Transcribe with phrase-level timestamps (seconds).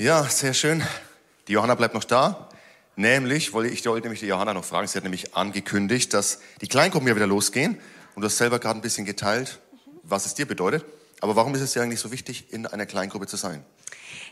[0.00, 0.82] Ja, sehr schön.
[1.46, 2.48] Die Johanna bleibt noch da.
[2.96, 6.68] Nämlich, wollte ich wollte nämlich die Johanna noch fragen, sie hat nämlich angekündigt, dass die
[6.68, 7.78] Kleingruppen ja wieder losgehen.
[8.14, 9.58] Und du hast selber gerade ein bisschen geteilt,
[10.02, 10.86] was es dir bedeutet.
[11.20, 13.62] Aber warum ist es dir eigentlich so wichtig, in einer Kleingruppe zu sein?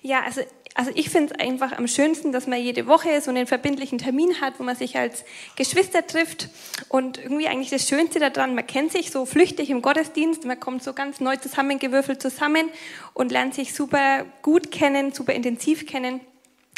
[0.02, 0.42] Ja, also,
[0.74, 4.40] also ich finde es einfach am schönsten, dass man jede Woche so einen verbindlichen Termin
[4.40, 5.24] hat, wo man sich als
[5.56, 6.48] Geschwister trifft.
[6.88, 10.82] Und irgendwie eigentlich das Schönste daran, man kennt sich so flüchtig im Gottesdienst, man kommt
[10.82, 12.68] so ganz neu zusammengewürfelt zusammen
[13.12, 16.20] und lernt sich super gut kennen, super intensiv kennen.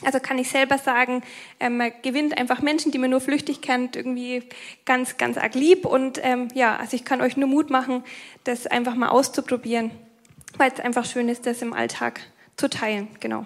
[0.02, 1.22] Also kann ich selber sagen,
[1.58, 4.42] ähm, man gewinnt einfach Menschen, die man nur flüchtig kennt, irgendwie
[4.86, 5.84] ganz, ganz arg lieb.
[5.84, 8.02] Und ähm, ja, also ich kann euch nur Mut machen,
[8.44, 9.90] das einfach mal auszuprobieren,
[10.56, 12.20] weil es einfach schön ist, das im Alltag
[12.60, 13.44] zu teilen, genau.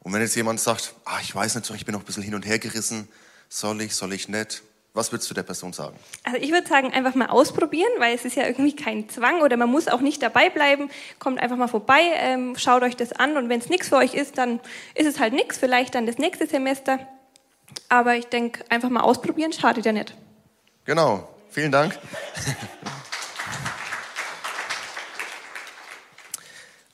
[0.00, 2.22] Und wenn jetzt jemand sagt, ah, ich weiß nicht so, ich bin noch ein bisschen
[2.22, 3.08] hin und her gerissen,
[3.48, 4.62] soll ich, soll ich nicht?
[4.94, 5.96] Was würdest du der Person sagen?
[6.24, 9.56] Also ich würde sagen, einfach mal ausprobieren, weil es ist ja irgendwie kein Zwang oder
[9.56, 10.90] man muss auch nicht dabei bleiben.
[11.18, 14.14] Kommt einfach mal vorbei, ähm, schaut euch das an und wenn es nichts für euch
[14.14, 14.60] ist, dann
[14.94, 16.98] ist es halt nichts, vielleicht dann das nächste Semester.
[17.88, 20.14] Aber ich denke, einfach mal ausprobieren schadet ja nicht.
[20.84, 21.98] Genau, vielen Dank.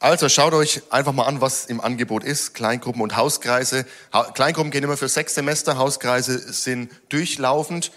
[0.05, 2.53] Also schaut euch einfach mal an, was im Angebot ist.
[2.53, 3.87] Kleingruppen und Hauskreise.
[4.35, 7.91] Kleingruppen gehen immer für sechs Semester, Hauskreise sind durchlaufend.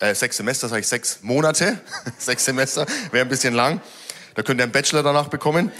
[0.00, 1.78] Äh, sechs Semester, sage ich sechs Monate.
[2.18, 3.80] sechs Semester wäre ein bisschen lang.
[4.34, 5.70] Da könnt ihr einen Bachelor danach bekommen.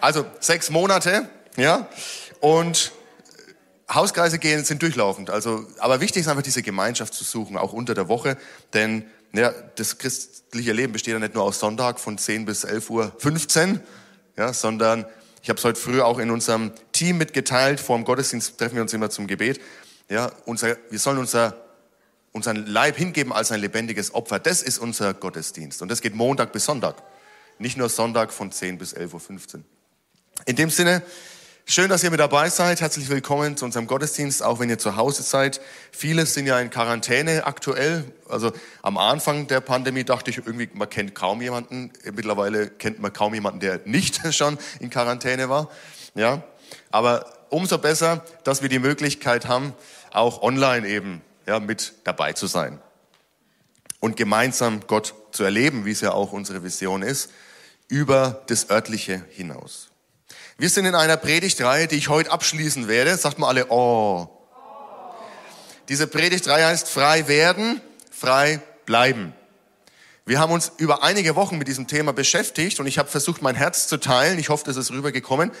[0.00, 1.86] Also sechs Monate, ja.
[2.40, 2.92] Und
[3.92, 5.28] Hauskreise gehen sind durchlaufend.
[5.28, 8.38] Also, aber wichtig ist einfach diese Gemeinschaft zu suchen, auch unter der Woche,
[8.72, 12.90] denn ja, das christliche Leben besteht ja nicht nur aus Sonntag von 10 bis 11
[12.90, 13.80] Uhr 15,
[14.36, 15.06] ja, sondern
[15.42, 17.78] ich habe es heute früh auch in unserem Team mitgeteilt.
[17.78, 19.60] Vor dem Gottesdienst treffen wir uns immer zum Gebet.
[20.08, 21.56] Ja, unser, wir sollen unser,
[22.32, 24.40] unseren Leib hingeben als ein lebendiges Opfer.
[24.40, 25.82] Das ist unser Gottesdienst.
[25.82, 27.02] Und das geht Montag bis Sonntag.
[27.58, 29.60] Nicht nur Sonntag von 10 bis 11.15 Uhr.
[30.46, 31.02] In dem Sinne,
[31.68, 32.80] Schön, dass ihr mit dabei seid.
[32.80, 35.60] Herzlich willkommen zu unserem Gottesdienst, auch wenn ihr zu Hause seid.
[35.90, 38.04] Viele sind ja in Quarantäne aktuell.
[38.28, 41.90] Also am Anfang der Pandemie dachte ich irgendwie, man kennt kaum jemanden.
[42.04, 45.68] Mittlerweile kennt man kaum jemanden, der nicht schon in Quarantäne war.
[46.14, 46.44] Ja,
[46.92, 49.74] aber umso besser, dass wir die Möglichkeit haben,
[50.12, 52.78] auch online eben ja, mit dabei zu sein
[53.98, 57.32] und gemeinsam Gott zu erleben, wie es ja auch unsere Vision ist,
[57.88, 59.90] über das örtliche hinaus.
[60.58, 63.14] Wir sind in einer Predigtreihe, die ich heute abschließen werde.
[63.18, 64.26] Sagt mal alle, oh.
[65.90, 69.34] Diese Predigtreihe heißt frei werden, frei bleiben.
[70.24, 73.54] Wir haben uns über einige Wochen mit diesem Thema beschäftigt und ich habe versucht, mein
[73.54, 74.38] Herz zu teilen.
[74.38, 75.52] Ich hoffe, das ist rübergekommen,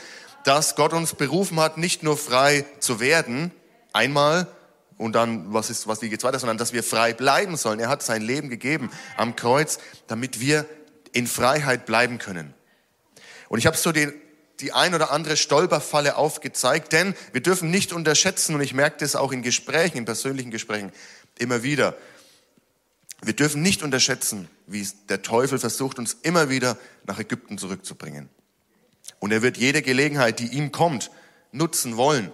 [0.44, 3.52] dass Gott uns berufen hat, nicht nur frei zu werden,
[3.92, 4.46] einmal
[4.96, 7.80] und dann, was ist, was, wie geht's weiter, sondern dass wir frei bleiben sollen.
[7.80, 10.64] Er hat sein Leben gegeben am Kreuz, damit wir
[11.12, 12.54] in Freiheit bleiben können.
[13.48, 14.14] Und ich habe so den
[14.60, 19.16] die ein oder andere Stolperfalle aufgezeigt, denn wir dürfen nicht unterschätzen, und ich merke das
[19.16, 20.92] auch in Gesprächen, in persönlichen Gesprächen
[21.38, 21.96] immer wieder,
[23.22, 28.28] wir dürfen nicht unterschätzen, wie der Teufel versucht, uns immer wieder nach Ägypten zurückzubringen.
[29.18, 31.10] Und er wird jede Gelegenheit, die ihm kommt,
[31.52, 32.30] nutzen wollen,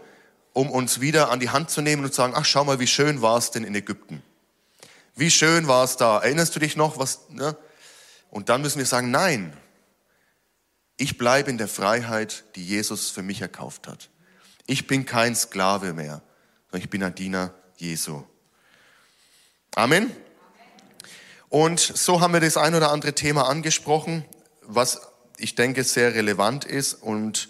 [0.53, 2.87] um uns wieder an die Hand zu nehmen und zu sagen, ach, schau mal, wie
[2.87, 4.23] schön war es denn in Ägypten?
[5.15, 6.19] Wie schön war es da?
[6.19, 7.57] Erinnerst du dich noch, was, ne?
[8.31, 9.57] Und dann müssen wir sagen, nein,
[10.97, 14.11] ich bleibe in der Freiheit, die Jesus für mich erkauft hat.
[14.67, 16.23] Ich bin kein Sklave mehr,
[16.71, 18.23] sondern ich bin ein Diener Jesu.
[19.75, 20.11] Amen.
[21.49, 24.25] Und so haben wir das ein oder andere Thema angesprochen,
[24.63, 25.01] was
[25.37, 27.49] ich denke sehr relevant ist und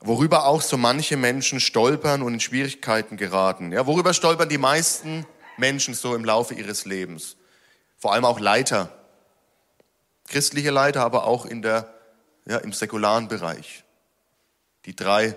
[0.00, 3.72] worüber auch so manche Menschen stolpern und in Schwierigkeiten geraten.
[3.72, 7.36] Ja, worüber stolpern die meisten Menschen so im Laufe ihres Lebens?
[7.98, 8.96] Vor allem auch Leiter,
[10.28, 11.95] christliche Leiter, aber auch in der
[12.46, 13.84] ja, im säkularen Bereich.
[14.84, 15.36] Die drei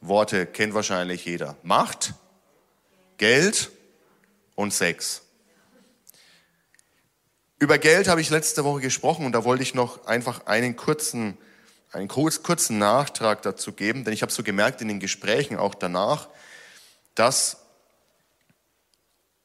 [0.00, 1.56] Worte kennt wahrscheinlich jeder.
[1.62, 2.14] Macht,
[3.18, 3.70] Geld
[4.54, 5.22] und Sex.
[7.58, 11.38] Über Geld habe ich letzte Woche gesprochen und da wollte ich noch einfach einen kurzen,
[11.90, 16.28] einen kurzen Nachtrag dazu geben, denn ich habe so gemerkt in den Gesprächen auch danach,
[17.14, 17.58] dass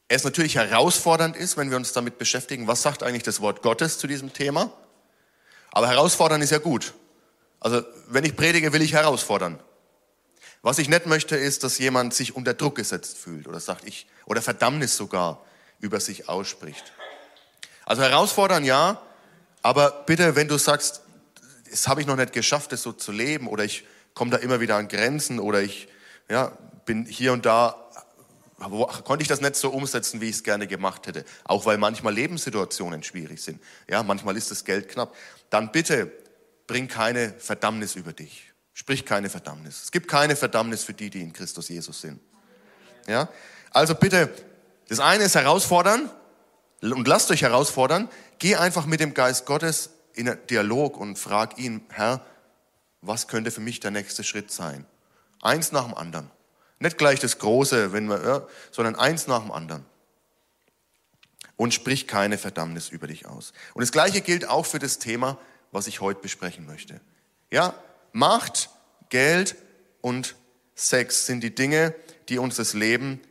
[0.10, 3.98] es natürlich herausfordernd ist, wenn wir uns damit beschäftigen, was sagt eigentlich das Wort Gottes
[3.98, 4.74] zu diesem Thema.
[5.72, 6.94] Aber herausfordernd ist ja gut.
[7.62, 9.60] Also wenn ich predige, will ich herausfordern.
[10.64, 14.08] Was ich nicht möchte, ist, dass jemand sich unter Druck gesetzt fühlt oder sagt ich
[14.26, 15.44] oder Verdammnis sogar
[15.80, 16.92] über sich ausspricht.
[17.86, 19.02] Also herausfordern ja,
[19.62, 21.02] aber bitte, wenn du sagst,
[21.70, 24.60] das habe ich noch nicht geschafft, das so zu leben oder ich komme da immer
[24.60, 25.88] wieder an Grenzen oder ich
[26.30, 26.52] ja,
[26.86, 27.78] bin hier und da
[29.04, 31.26] konnte ich das nicht so umsetzen, wie ich es gerne gemacht hätte.
[31.44, 33.60] Auch weil manchmal Lebenssituationen schwierig sind.
[33.90, 35.16] Ja, manchmal ist das Geld knapp.
[35.50, 36.12] Dann bitte
[36.72, 38.54] bring keine Verdammnis über dich.
[38.72, 39.84] Sprich keine Verdammnis.
[39.84, 42.22] Es gibt keine Verdammnis für die, die in Christus Jesus sind.
[43.08, 43.28] Ja?
[43.72, 44.34] Also bitte,
[44.88, 46.10] das eine ist herausfordern
[46.80, 48.08] und lasst euch herausfordern.
[48.40, 52.26] Geh einfach mit dem Geist Gottes in einen Dialog und frag ihn, Herr,
[53.02, 54.86] was könnte für mich der nächste Schritt sein?
[55.42, 56.32] Eins nach dem anderen.
[56.80, 59.86] Nicht gleich das Große, wenn wir, sondern eins nach dem anderen.
[61.58, 63.52] Und sprich keine Verdammnis über dich aus.
[63.74, 65.38] Und das Gleiche gilt auch für das Thema,
[65.72, 67.02] was ich heute besprechen möchte.
[67.50, 67.74] Ja,
[68.14, 68.70] Macht,
[69.10, 69.56] Geld
[70.02, 70.36] und
[70.76, 71.94] Sex sind die Dinge,
[72.30, 73.22] die uns das Leben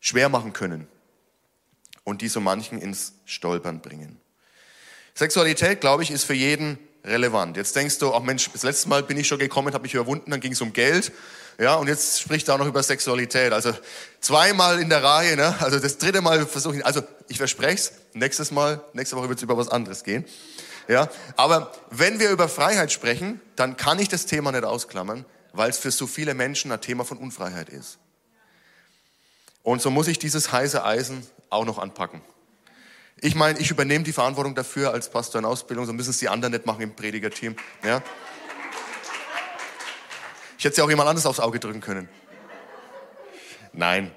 [0.00, 0.88] schwer machen können
[2.04, 4.20] und die so manchen ins Stolpern bringen.
[5.14, 7.56] Sexualität, glaube ich, ist für jeden relevant.
[7.56, 10.30] Jetzt denkst du, ach Mensch, das letzte Mal bin ich schon gekommen, habe mich überwunden,
[10.30, 11.12] dann ging es um Geld.
[11.58, 13.52] Ja, und jetzt spricht er auch noch über Sexualität.
[13.52, 13.74] Also
[14.20, 15.54] zweimal in der Reihe, ne?
[15.60, 19.38] Also das dritte Mal versuche ich, also ich verspreche es, nächstes Mal, nächste Woche wird
[19.38, 20.24] es über was anderes gehen.
[20.90, 25.70] Ja, aber wenn wir über Freiheit sprechen, dann kann ich das Thema nicht ausklammern, weil
[25.70, 28.00] es für so viele Menschen ein Thema von Unfreiheit ist.
[29.62, 32.22] Und so muss ich dieses heiße Eisen auch noch anpacken.
[33.20, 36.28] Ich meine, ich übernehme die Verantwortung dafür als Pastor in Ausbildung, so müssen es die
[36.28, 37.54] anderen nicht machen im Predigerteam.
[37.84, 38.02] Ja?
[40.58, 42.08] Ich hätte sie auch jemand anderes aufs Auge drücken können.
[43.72, 44.10] Nein.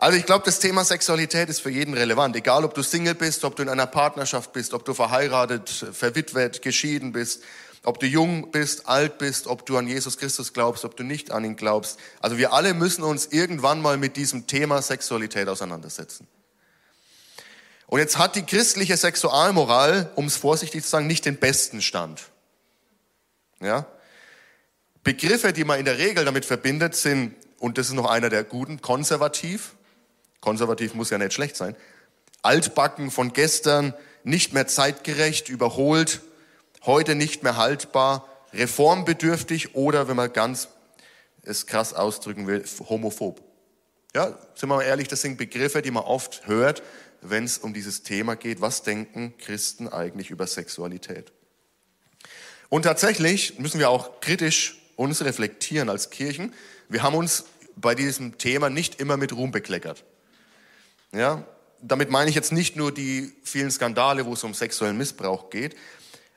[0.00, 2.34] Also ich glaube, das Thema Sexualität ist für jeden relevant.
[2.34, 6.62] Egal, ob du Single bist, ob du in einer Partnerschaft bist, ob du verheiratet, verwitwet,
[6.62, 7.42] geschieden bist,
[7.84, 11.30] ob du jung bist, alt bist, ob du an Jesus Christus glaubst, ob du nicht
[11.32, 11.98] an ihn glaubst.
[12.20, 16.26] Also wir alle müssen uns irgendwann mal mit diesem Thema Sexualität auseinandersetzen.
[17.86, 22.22] Und jetzt hat die christliche Sexualmoral, um es vorsichtig zu sagen, nicht den besten Stand.
[23.60, 23.84] Ja?
[25.04, 28.44] Begriffe, die man in der Regel damit verbindet, sind, und das ist noch einer der
[28.44, 29.74] guten, konservativ.
[30.40, 31.76] Konservativ muss ja nicht schlecht sein.
[32.42, 33.94] Altbacken von gestern,
[34.24, 36.20] nicht mehr zeitgerecht, überholt,
[36.84, 40.68] heute nicht mehr haltbar, reformbedürftig oder, wenn man ganz
[41.42, 43.42] es krass ausdrücken will, homophob.
[44.14, 46.82] Ja, sind wir mal ehrlich, das sind Begriffe, die man oft hört,
[47.22, 51.32] wenn es um dieses Thema geht, was denken Christen eigentlich über Sexualität.
[52.68, 56.54] Und tatsächlich müssen wir auch kritisch uns reflektieren als Kirchen.
[56.88, 57.44] Wir haben uns
[57.76, 60.04] bei diesem Thema nicht immer mit Ruhm bekleckert.
[61.12, 61.44] Ja,
[61.80, 65.76] damit meine ich jetzt nicht nur die vielen Skandale, wo es um sexuellen Missbrauch geht,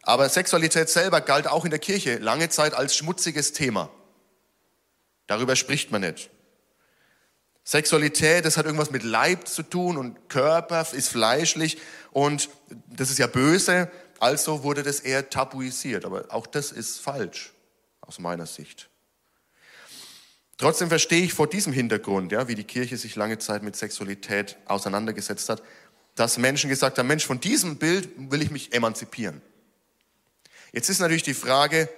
[0.02, 3.90] aber Sexualität selber galt auch in der Kirche lange Zeit als schmutziges Thema.
[5.28, 6.30] Darüber spricht man nicht.
[7.64, 11.78] Sexualität, das hat irgendwas mit Leib zu tun und Körper ist fleischlich
[12.12, 12.50] und
[12.88, 13.90] das ist ja böse,
[14.20, 16.04] also wurde das eher tabuisiert.
[16.04, 17.54] Aber auch das ist falsch
[18.02, 18.90] aus meiner Sicht.
[20.58, 24.58] Trotzdem verstehe ich vor diesem Hintergrund, ja, wie die Kirche sich lange Zeit mit Sexualität
[24.66, 25.64] auseinandergesetzt hat,
[26.16, 29.42] dass Menschen gesagt haben, Mensch, von diesem Bild will ich mich emanzipieren.
[30.72, 31.90] Jetzt ist natürlich die Frage,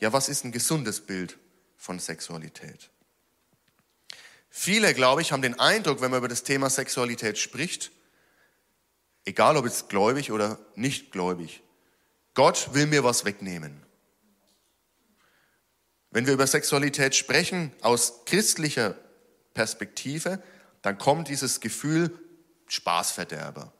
[0.00, 1.38] ja, was ist ein gesundes Bild
[1.76, 2.90] von Sexualität?
[4.48, 7.90] Viele, glaube ich, haben den Eindruck, wenn man über das Thema Sexualität spricht,
[9.24, 11.62] egal ob jetzt gläubig oder nicht gläubig,
[12.34, 13.83] Gott will mir was wegnehmen.
[16.14, 18.94] Wenn wir über Sexualität sprechen aus christlicher
[19.52, 20.40] Perspektive,
[20.80, 22.16] dann kommt dieses Gefühl
[22.68, 23.72] Spaßverderber.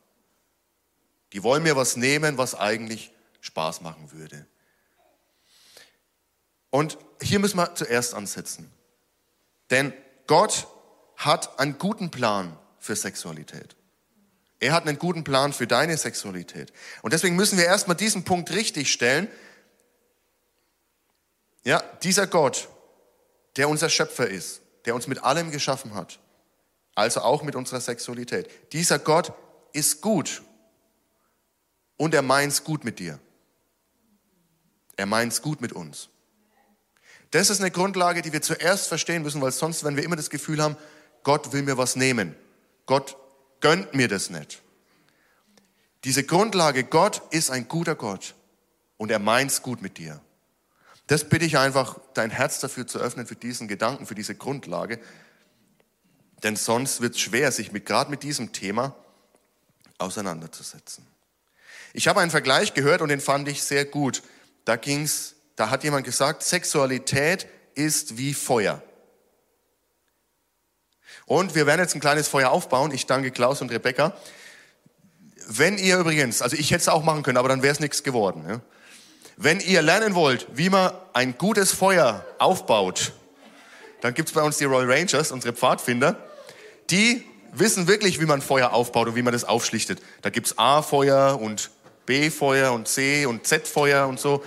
[1.33, 4.47] Die wollen mir was nehmen, was eigentlich Spaß machen würde.
[6.71, 8.69] Und hier müssen wir zuerst ansetzen.
[9.71, 9.93] Denn
[10.27, 10.67] Gott
[11.17, 13.77] hat einen guten Plan für Sexualität.
[14.59, 16.73] Er hat einen guten Plan für deine Sexualität.
[17.03, 19.29] Und deswegen müssen wir erstmal diesen Punkt richtig stellen.
[21.65, 22.69] Ja, dieser Gott,
[23.57, 26.19] der unser Schöpfer ist, der uns mit allem geschaffen hat,
[26.95, 28.49] also auch mit unserer Sexualität.
[28.73, 29.33] Dieser Gott
[29.73, 30.43] ist gut
[31.97, 33.19] und er meint's gut mit dir.
[34.97, 36.09] Er meint's gut mit uns.
[37.31, 40.31] Das ist eine Grundlage, die wir zuerst verstehen müssen, weil sonst, wenn wir immer das
[40.31, 40.77] Gefühl haben,
[41.25, 42.37] Gott will mir was nehmen,
[42.87, 43.17] Gott
[43.61, 44.63] gönnt mir das nicht.
[46.05, 48.35] Diese Grundlage, Gott ist ein guter Gott
[48.99, 50.21] und er meint's gut mit dir.
[51.07, 54.99] Das bitte ich einfach, dein Herz dafür zu öffnen, für diesen Gedanken, für diese Grundlage.
[56.43, 58.95] Denn sonst wird es schwer, sich mit, gerade mit diesem Thema
[59.99, 61.07] auseinanderzusetzen.
[61.93, 64.23] Ich habe einen Vergleich gehört und den fand ich sehr gut.
[64.65, 68.83] Da ging's da hat jemand gesagt, Sexualität ist wie Feuer.
[71.27, 72.91] Und wir werden jetzt ein kleines Feuer aufbauen.
[72.93, 74.15] Ich danke Klaus und Rebecca.
[75.47, 78.03] Wenn ihr übrigens, also ich hätte es auch machen können, aber dann wäre es nichts
[78.03, 78.45] geworden.
[78.49, 78.61] Ja?
[79.37, 83.13] Wenn ihr lernen wollt, wie man ein gutes Feuer aufbaut,
[84.01, 86.17] dann gibt es bei uns die Royal Rangers, unsere Pfadfinder.
[86.91, 90.01] Die wissen wirklich, wie man Feuer aufbaut und wie man das aufschlichtet.
[90.23, 91.71] Da gibt es A-Feuer und
[92.07, 94.45] B-Feuer und C und Z-Feuer und so.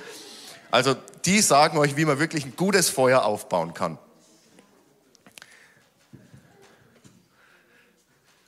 [0.72, 3.98] Also Die sagen euch, wie man wirklich ein gutes Feuer aufbauen kann.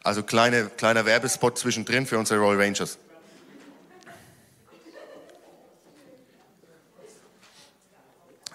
[0.03, 2.97] Also kleine, kleiner Werbespot zwischendrin für unsere Royal Rangers.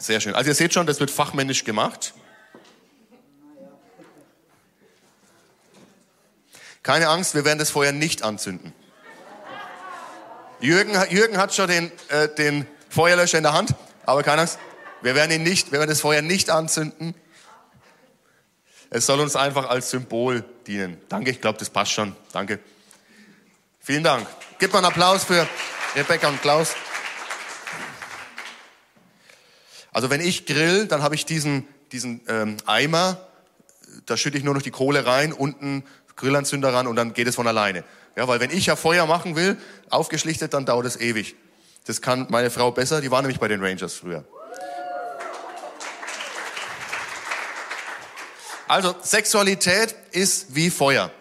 [0.04, 0.34] Sehr schön.
[0.34, 2.12] Also ihr seht schon, das wird fachmännisch gemacht.
[6.82, 8.75] Keine Angst, wir werden das Feuer nicht anzünden.
[10.61, 14.58] Jürgen, Jürgen hat schon den, äh, den Feuerlöscher in der Hand, aber keine Angst,
[15.00, 17.14] wir werden ihn nicht, wir werden das Feuer nicht anzünden.
[18.90, 21.00] Es soll uns einfach als Symbol dienen.
[21.08, 22.14] Danke, ich glaube, das passt schon.
[22.30, 22.58] Danke.
[23.80, 24.26] Vielen Dank.
[24.58, 25.49] Gib mal einen Applaus für
[25.96, 26.75] Rebecca und Klaus.
[29.94, 33.16] Also wenn ich grill, dann habe ich diesen, diesen ähm, Eimer,
[34.06, 35.84] da schütte ich nur noch die Kohle rein, unten
[36.16, 37.84] Grillanzünder ran und dann geht es von alleine.
[38.16, 39.56] Ja, weil wenn ich ja Feuer machen will,
[39.90, 41.36] aufgeschlichtet, dann dauert es ewig.
[41.86, 44.24] Das kann meine Frau besser, die war nämlich bei den Rangers früher.
[48.66, 51.12] Also Sexualität ist wie Feuer.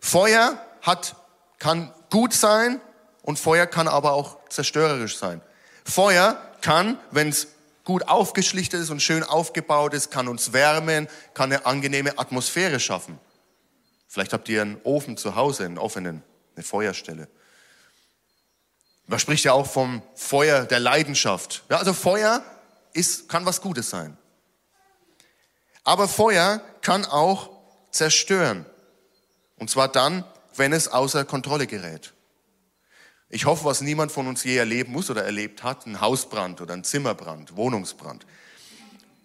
[0.00, 1.16] Feuer hat,
[1.58, 2.80] kann gut sein
[3.22, 5.40] und Feuer kann aber auch zerstörerisch sein.
[5.84, 7.48] Feuer kann, wenn es
[7.84, 13.18] gut aufgeschlichtet ist und schön aufgebaut ist, kann uns wärmen, kann eine angenehme Atmosphäre schaffen.
[14.08, 16.22] Vielleicht habt ihr einen Ofen zu Hause, einen offenen,
[16.54, 17.28] eine Feuerstelle.
[19.06, 21.64] Man spricht ja auch vom Feuer der Leidenschaft.
[21.68, 22.42] Ja, also Feuer
[22.92, 24.16] ist, kann was Gutes sein.
[25.84, 27.50] Aber Feuer kann auch
[27.90, 28.64] zerstören.
[29.56, 30.24] Und zwar dann,
[30.56, 32.12] wenn es außer Kontrolle gerät.
[33.34, 36.74] Ich hoffe, was niemand von uns je erleben muss oder erlebt hat, ein Hausbrand oder
[36.74, 38.26] ein Zimmerbrand, Wohnungsbrand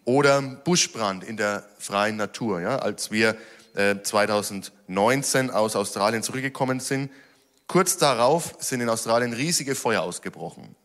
[0.06, 2.62] oder Buschbrand in der freien Natur.
[2.62, 3.36] Ja, als wir
[3.76, 7.12] äh, 2019 aus Australien zurückgekommen sind,
[7.68, 10.78] kurz darauf sind in Australien riesige Feuer ausgebrochen.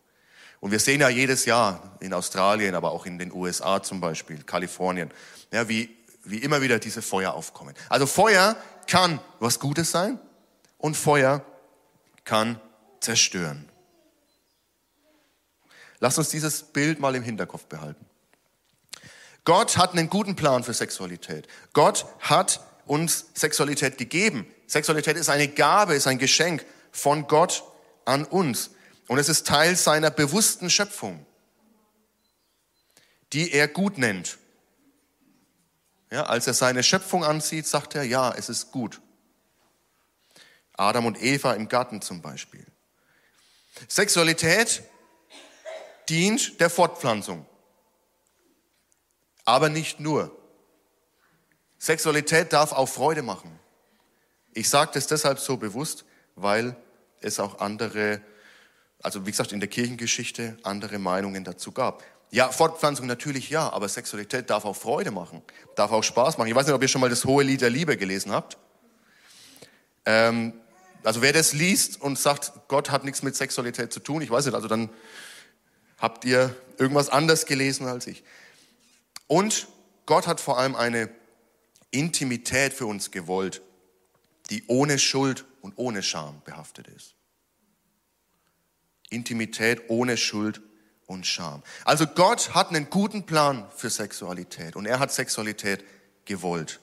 [0.59, 4.43] Und wir sehen ja jedes Jahr in Australien, aber auch in den USA zum Beispiel,
[4.43, 5.13] Kalifornien,
[5.53, 7.77] ja, wie, wie immer wieder diese Feuer aufkommen.
[7.89, 8.57] Also Feuer
[8.89, 10.19] kann was Gutes sein
[10.79, 11.45] und Feuer
[12.25, 12.61] kann
[13.03, 13.69] zerstören.
[16.01, 18.05] Lass uns dieses Bild mal im Hinterkopf behalten.
[19.45, 21.49] Gott hat einen guten Plan für Sexualität.
[21.73, 24.47] Gott hat uns Sexualität gegeben.
[24.67, 27.65] Sexualität ist eine Gabe, ist ein Geschenk von Gott
[28.05, 28.71] an uns.
[29.09, 31.27] Und es ist Teil seiner bewussten Schöpfung,
[33.33, 34.39] die er gut nennt.
[36.11, 39.01] Ja, als er seine Schöpfung ansieht, sagt er, ja, es ist gut.
[40.75, 42.67] Adam und Eva im Garten zum Beispiel.
[43.89, 44.83] Sexualität
[46.09, 47.47] dient der Fortpflanzung,
[49.45, 50.37] aber nicht nur.
[51.79, 53.59] Sexualität darf auch Freude machen.
[54.55, 56.05] Ich sage das deshalb so bewusst,
[56.37, 56.77] weil
[57.21, 58.21] es auch andere,
[59.03, 62.05] also wie gesagt in der Kirchengeschichte, andere Meinungen dazu gab.
[62.31, 65.43] Ja, Fortpflanzung natürlich ja, aber Sexualität darf auch Freude machen,
[65.77, 66.49] darf auch Spaß machen.
[66.49, 68.57] Ich weiß nicht, ob ihr schon mal das hohe Lied der Liebe gelesen habt.
[70.07, 70.55] Ähm,
[71.05, 74.47] also wer das liest und sagt, Gott hat nichts mit Sexualität zu tun, ich weiß
[74.47, 74.91] nicht, also dann
[75.99, 78.25] habt ihr irgendwas anders gelesen als ich.
[79.27, 79.69] Und
[80.07, 81.09] Gott hat vor allem eine
[81.91, 83.63] Intimität für uns gewollt,
[84.51, 87.15] die ohne Schuld und ohne Scham behaftet ist.
[89.11, 90.61] Intimität ohne Schuld
[91.07, 91.63] und Scham.
[91.85, 95.85] Also Gott hat einen guten Plan für Sexualität und er hat Sexualität
[96.25, 96.81] gewollt.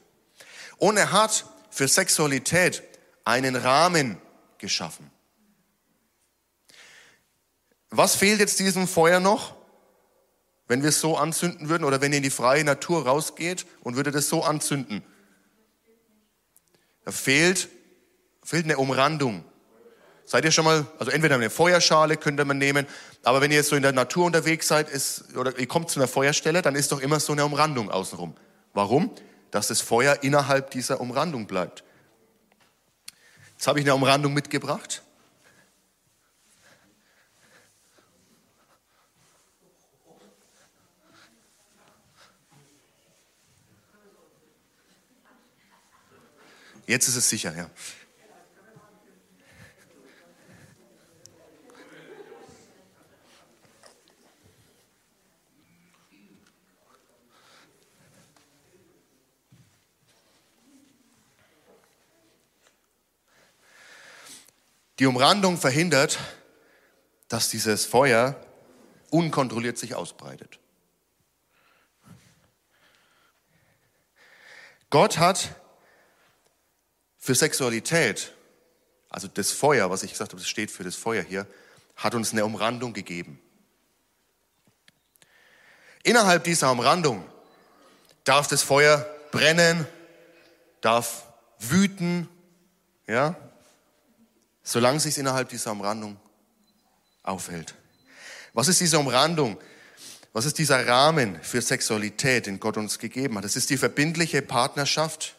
[0.78, 2.84] Und er hat für Sexualität
[3.30, 4.18] einen Rahmen
[4.58, 5.12] geschaffen.
[7.92, 9.56] Was fehlt jetzt diesem Feuer noch,
[10.68, 13.96] wenn wir es so anzünden würden oder wenn ihr in die freie Natur rausgeht und
[13.96, 15.04] würde das so anzünden?
[17.06, 17.70] Da fehlt,
[18.44, 19.46] fehlt eine Umrandung.
[20.26, 22.88] Seid ihr schon mal, also entweder eine Feuerschale könnte man nehmen,
[23.24, 26.00] aber wenn ihr jetzt so in der Natur unterwegs seid ist, oder ihr kommt zu
[26.00, 28.36] einer Feuerstelle, dann ist doch immer so eine Umrandung außenrum.
[28.74, 29.12] Warum?
[29.52, 31.84] Dass das Feuer innerhalb dieser Umrandung bleibt.
[33.60, 35.04] Jetzt habe ich eine Umrandung mitgebracht.
[46.88, 47.70] Jetzt ist es sicher, ja.
[65.00, 66.20] Die Umrandung verhindert,
[67.30, 68.36] dass dieses Feuer
[69.10, 70.60] unkontrolliert sich ausbreitet.
[74.90, 75.56] Gott hat
[77.18, 78.34] für Sexualität,
[79.10, 81.48] also das Feuer, was ich gesagt habe, das steht für das Feuer hier,
[81.96, 83.42] hat uns eine Umrandung gegeben.
[86.04, 87.26] Innerhalb dieser Umrandung
[88.26, 89.88] darf das Feuer brennen,
[90.82, 91.26] darf
[91.60, 92.28] wüten,
[93.08, 93.36] ja,
[94.70, 96.18] solange es sich innerhalb dieser Umrandung
[97.24, 97.74] aufhält.
[98.54, 99.58] Was ist diese Umrandung?
[100.32, 103.46] Was ist dieser Rahmen für Sexualität, den Gott uns gegeben hat?
[103.46, 105.36] Es ist die verbindliche Partnerschaft,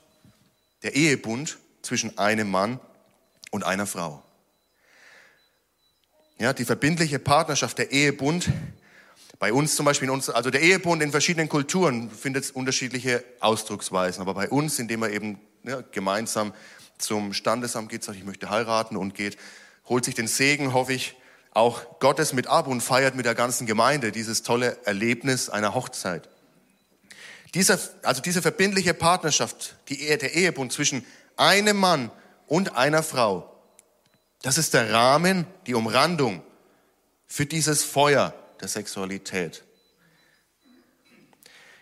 [0.83, 2.81] der Ehebund zwischen einem Mann
[3.53, 4.21] und einer Frau.
[6.39, 8.49] Ja, die verbindliche Partnerschaft, der Ehebund,
[9.39, 14.23] bei uns zum Beispiel, in uns, also der Ehebund in verschiedenen Kulturen findet unterschiedliche Ausdrucksweisen,
[14.23, 16.53] aber bei uns, indem er eben ja, gemeinsam
[17.03, 19.37] zum Standesamt geht, sagt, ich möchte heiraten und geht,
[19.89, 21.17] holt sich den Segen, hoffe ich,
[21.53, 26.29] auch Gottes mit ab und feiert mit der ganzen Gemeinde dieses tolle Erlebnis einer Hochzeit.
[27.55, 31.05] Dieser, also diese verbindliche Partnerschaft, die Ehe, der Ehebund zwischen
[31.37, 32.13] einem Mann
[32.47, 33.51] und einer Frau,
[34.43, 36.43] das ist der Rahmen, die Umrandung
[37.27, 39.65] für dieses Feuer der Sexualität.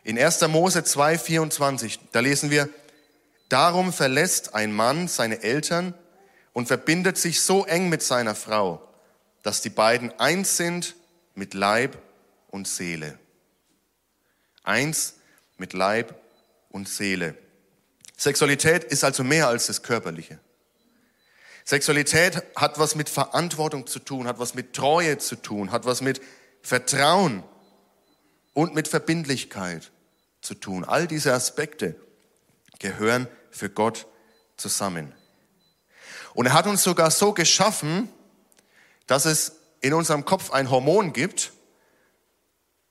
[0.03, 0.41] In 1.
[0.49, 2.71] Mose 2,24, da lesen wir,
[3.49, 5.95] Darum verlässt ein Mann seine Eltern
[6.53, 8.87] und verbindet sich so eng mit seiner Frau,
[9.43, 10.97] dass die beiden eins sind
[11.35, 11.97] mit Leib
[12.49, 13.19] und Seele.
[14.65, 15.15] Eins
[15.57, 16.15] mit Leib
[16.71, 17.35] und Seele.
[18.17, 20.39] Sexualität ist also mehr als das Körperliche.
[21.65, 26.01] Sexualität hat was mit Verantwortung zu tun, hat was mit Treue zu tun, hat was
[26.01, 26.21] mit
[26.63, 27.45] Vertrauen
[28.53, 29.91] und mit Verbindlichkeit
[30.41, 30.85] zu tun.
[30.85, 31.95] All diese Aspekte
[32.79, 34.07] gehören für Gott
[34.57, 35.15] zusammen.
[36.35, 38.09] Und er hat uns sogar so geschaffen,
[39.07, 41.53] dass es in unserem Kopf ein Hormon gibt,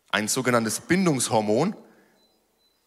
[0.09, 1.75] ein sogenanntes Bindungshormon,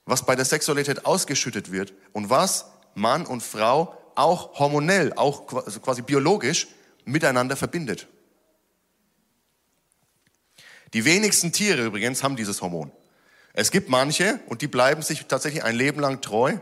[0.05, 5.81] was bei der Sexualität ausgeschüttet wird und was Mann und Frau auch hormonell, auch also
[5.81, 6.69] quasi biologisch
[7.05, 8.09] miteinander verbindet.
[10.93, 12.91] Die wenigsten Tiere übrigens haben dieses Hormon.
[13.53, 16.59] Es gibt manche und die bleiben sich tatsächlich ein Leben lang treu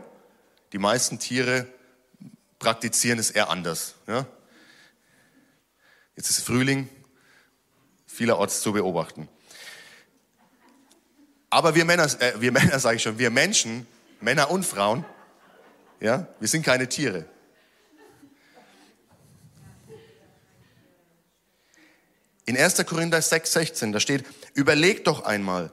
[0.71, 1.67] die meisten Tiere
[2.59, 3.95] praktizieren es eher anders.
[4.07, 4.25] Ja?
[6.15, 6.89] Jetzt ist Frühling,
[8.05, 9.27] vielerorts zu beobachten.
[11.49, 13.87] Aber wir Männer, äh, wir Männer sage ich schon, wir Menschen,
[14.21, 15.05] Männer und Frauen,
[15.99, 17.25] ja, wir sind keine Tiere.
[22.45, 22.83] In 1.
[22.85, 25.71] Korinther 6, 16, da steht, überlegt doch einmal,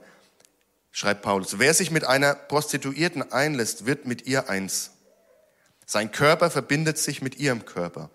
[0.97, 4.93] schreibt Paulus, wer sich mit einer Prostituierten einlässt, wird mit ihr eins.
[5.85, 8.09] Sein Körper verbindet sich mit ihrem Körper.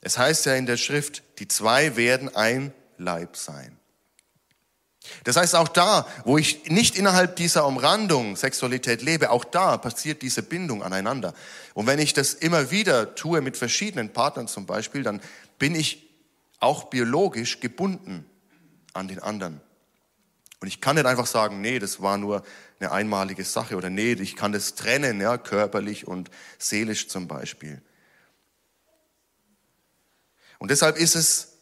[0.00, 3.78] Es heißt ja in der Schrift, die zwei werden ein Leib sein.
[5.24, 10.22] Das heißt, auch da, wo ich nicht innerhalb dieser Umrandung Sexualität lebe, auch da passiert
[10.22, 11.34] diese Bindung aneinander.
[11.74, 15.20] Und wenn ich das immer wieder tue mit verschiedenen Partnern zum Beispiel, dann
[15.58, 16.08] bin ich
[16.60, 18.24] auch biologisch gebunden
[18.94, 19.60] an den anderen.
[20.62, 22.44] Und ich kann nicht einfach sagen, nee, das war nur
[22.78, 27.82] eine einmalige Sache oder nee, ich kann das trennen, ja, körperlich und seelisch zum Beispiel.
[30.60, 31.54] Und deshalb ist es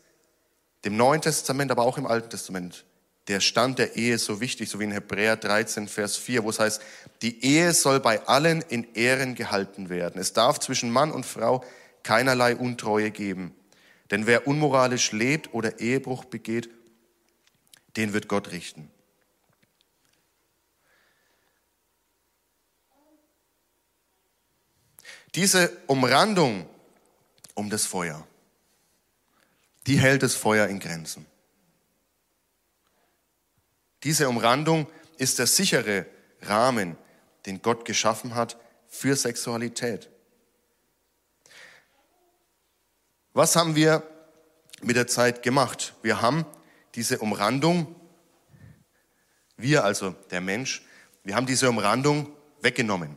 [0.84, 2.84] dem Neuen Testament, aber auch im Alten Testament,
[3.28, 6.60] der Stand der Ehe so wichtig, so wie in Hebräer 13, Vers 4, wo es
[6.60, 6.82] heißt,
[7.22, 10.20] die Ehe soll bei allen in Ehren gehalten werden.
[10.20, 11.64] Es darf zwischen Mann und Frau
[12.02, 13.54] keinerlei Untreue geben.
[14.10, 16.68] Denn wer unmoralisch lebt oder Ehebruch begeht,
[17.96, 18.90] den wird Gott richten.
[25.34, 26.68] Diese Umrandung
[27.54, 28.26] um das Feuer,
[29.86, 31.26] die hält das Feuer in Grenzen.
[34.02, 36.06] Diese Umrandung ist der sichere
[36.42, 36.96] Rahmen,
[37.46, 38.56] den Gott geschaffen hat
[38.88, 40.08] für Sexualität.
[43.32, 44.02] Was haben wir
[44.82, 45.94] mit der Zeit gemacht?
[46.02, 46.44] Wir haben
[46.94, 47.94] diese Umrandung,
[49.56, 50.82] wir also der Mensch,
[51.24, 53.16] wir haben diese Umrandung weggenommen.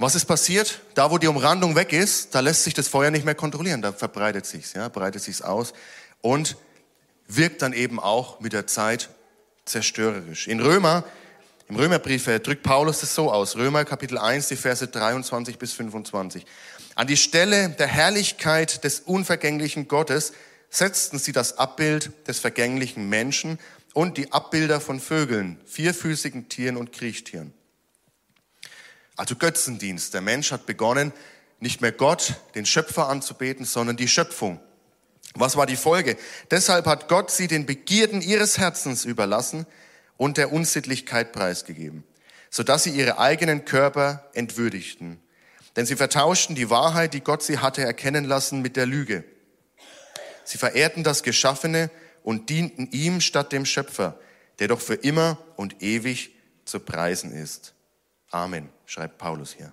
[0.00, 0.80] Was ist passiert?
[0.94, 3.82] Da, wo die Umrandung weg ist, da lässt sich das Feuer nicht mehr kontrollieren.
[3.82, 5.74] Da verbreitet sich's, ja, breitet sich's aus
[6.22, 6.56] und
[7.28, 9.10] wirkt dann eben auch mit der Zeit
[9.66, 10.48] zerstörerisch.
[10.48, 11.04] In Römer,
[11.68, 13.56] im Römerbrief drückt Paulus es so aus.
[13.56, 16.46] Römer Kapitel 1, die Verse 23 bis 25.
[16.94, 20.32] An die Stelle der Herrlichkeit des unvergänglichen Gottes
[20.70, 23.58] setzten sie das Abbild des vergänglichen Menschen
[23.92, 27.52] und die Abbilder von Vögeln, vierfüßigen Tieren und Kriechtieren.
[29.20, 30.14] Also Götzendienst.
[30.14, 31.12] Der Mensch hat begonnen,
[31.58, 34.58] nicht mehr Gott, den Schöpfer anzubeten, sondern die Schöpfung.
[35.34, 36.16] Was war die Folge?
[36.50, 39.66] Deshalb hat Gott sie den Begierden ihres Herzens überlassen
[40.16, 42.02] und der Unsittlichkeit preisgegeben,
[42.48, 45.20] sodass sie ihre eigenen Körper entwürdigten.
[45.76, 49.24] Denn sie vertauschten die Wahrheit, die Gott sie hatte erkennen lassen, mit der Lüge.
[50.44, 51.90] Sie verehrten das Geschaffene
[52.22, 54.18] und dienten ihm statt dem Schöpfer,
[54.60, 56.30] der doch für immer und ewig
[56.64, 57.74] zu preisen ist.
[58.30, 59.72] Amen, schreibt Paulus hier.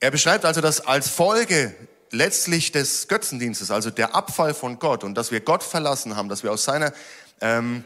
[0.00, 1.76] Er beschreibt also, dass als Folge
[2.10, 6.42] letztlich des Götzendienstes, also der Abfall von Gott und dass wir Gott verlassen haben, dass
[6.42, 6.94] wir aus seiner,
[7.42, 7.84] ähm,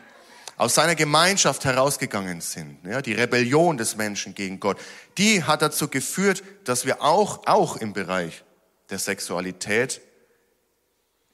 [0.57, 4.79] aus seiner Gemeinschaft herausgegangen sind, ja, die Rebellion des Menschen gegen Gott,
[5.19, 8.45] die hat dazu geführt, dass wir auch, auch im Bereich
[8.88, 10.01] der Sexualität,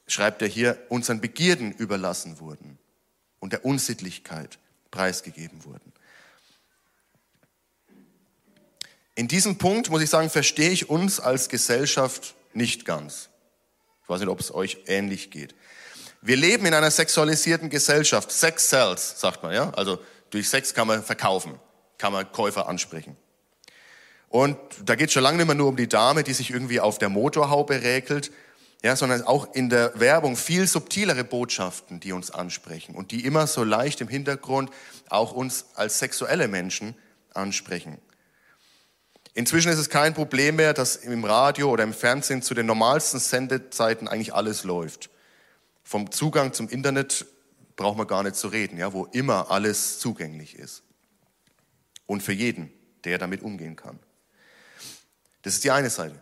[0.07, 2.79] schreibt er hier, unseren Begierden überlassen wurden
[3.41, 4.59] und der Unsittlichkeit
[4.91, 5.90] preisgegeben wurden.
[9.15, 13.29] In diesem Punkt, muss ich sagen, verstehe ich uns als Gesellschaft nicht ganz.
[14.03, 15.55] Ich weiß nicht, ob es euch ähnlich geht.
[16.23, 18.31] Wir leben in einer sexualisierten Gesellschaft.
[18.31, 19.71] Sex sells, sagt man, ja?
[19.71, 19.99] Also
[20.31, 21.59] durch Sex kann man verkaufen,
[21.99, 23.17] kann man Käufer ansprechen.
[24.29, 26.81] Und da geht es schon lange nicht mehr nur um die Dame, die sich irgendwie
[26.81, 28.31] auf der Motorhaube räkelt,
[28.83, 33.47] ja, sondern auch in der Werbung viel subtilere Botschaften, die uns ansprechen und die immer
[33.47, 34.71] so leicht im Hintergrund
[35.09, 36.95] auch uns als sexuelle Menschen
[37.35, 37.99] ansprechen.
[39.35, 43.21] Inzwischen ist es kein Problem mehr, dass im Radio oder im Fernsehen zu den normalsten
[43.21, 45.11] Sendezeiten eigentlich alles läuft.
[45.85, 47.27] Vom Zugang zum Internet
[47.77, 50.83] braucht man gar nicht zu reden, ja, wo immer alles zugänglich ist.
[52.07, 52.73] Und für jeden,
[53.05, 53.99] der damit umgehen kann.
[55.43, 56.21] Das ist die eine Seite.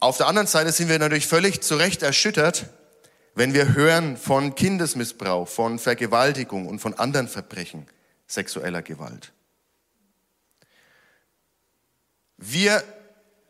[0.00, 2.66] Auf der anderen Seite sind wir natürlich völlig zu Recht erschüttert,
[3.34, 7.86] wenn wir hören von Kindesmissbrauch, von Vergewaltigung und von anderen Verbrechen
[8.26, 9.32] sexueller Gewalt.
[12.46, 12.84] Wir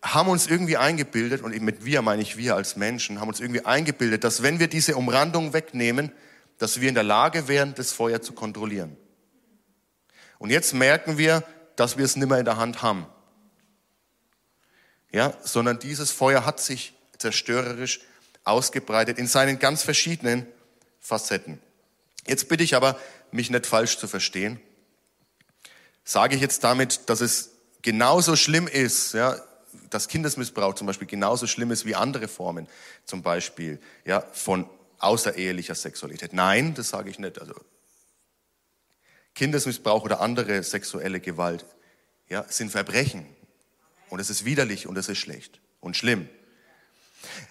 [0.03, 3.65] haben uns irgendwie eingebildet, und mit wir meine ich wir als Menschen, haben uns irgendwie
[3.65, 6.13] eingebildet, dass wenn wir diese Umrandung wegnehmen,
[6.59, 8.97] dass wir in der Lage wären, das Feuer zu kontrollieren.
[10.39, 11.43] Und jetzt merken wir,
[11.75, 13.07] dass wir es nicht mehr in der Hand haben.
[15.11, 18.01] Ja, sondern dieses Feuer hat sich zerstörerisch
[18.45, 20.47] ausgebreitet in seinen ganz verschiedenen
[21.01, 21.61] Facetten.
[22.27, 22.99] Jetzt bitte ich aber,
[23.33, 24.61] mich nicht falsch zu verstehen.
[26.05, 27.54] Sage ich jetzt damit, dass es
[27.85, 29.37] genauso schlimm ist, ja,
[29.91, 32.67] dass Kindesmissbrauch zum Beispiel genauso schlimm ist wie andere Formen,
[33.05, 34.69] zum Beispiel ja, von
[34.99, 36.33] außerehelicher Sexualität.
[36.33, 37.41] Nein, das sage ich nicht.
[37.41, 37.55] Also
[39.35, 41.65] Kindesmissbrauch oder andere sexuelle Gewalt
[42.29, 43.27] ja, sind Verbrechen.
[44.09, 46.29] Und es ist widerlich und es ist schlecht und schlimm.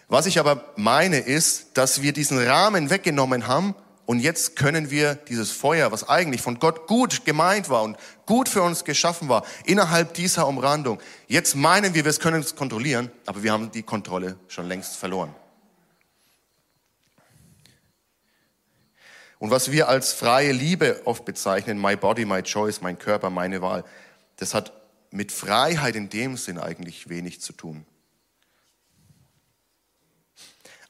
[0.08, 5.16] Was ich aber meine ist, dass wir diesen Rahmen weggenommen haben und jetzt können wir
[5.16, 9.46] dieses Feuer, was eigentlich von Gott gut gemeint war und gut für uns geschaffen war,
[9.66, 14.38] innerhalb dieser Umrandung, jetzt meinen wir, wir können es kontrollieren, aber wir haben die Kontrolle
[14.50, 15.34] schon längst verloren.
[19.40, 23.62] Und was wir als freie Liebe oft bezeichnen, my body, my choice, mein Körper, meine
[23.62, 23.84] Wahl,
[24.38, 24.74] das hat
[25.12, 27.86] mit Freiheit in dem Sinn eigentlich wenig zu tun.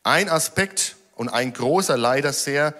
[0.02, 2.76] Ein Aspekt und ein großer, leider sehr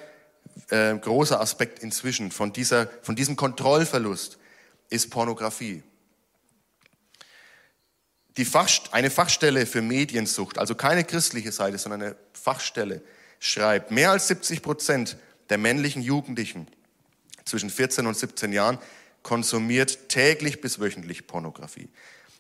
[0.70, 4.38] äh, großer Aspekt inzwischen von, dieser, von diesem Kontrollverlust
[4.90, 5.84] ist Pornografie.
[8.38, 13.02] Die Fach, eine Fachstelle für Mediensucht, also keine christliche Seite, sondern eine Fachstelle,
[13.40, 15.18] schreibt, mehr als 70 Prozent
[15.50, 16.68] der männlichen Jugendlichen
[17.46, 18.80] zwischen 14 und 17 Jahren
[19.22, 21.90] konsumiert täglich bis wöchentlich Pornografie.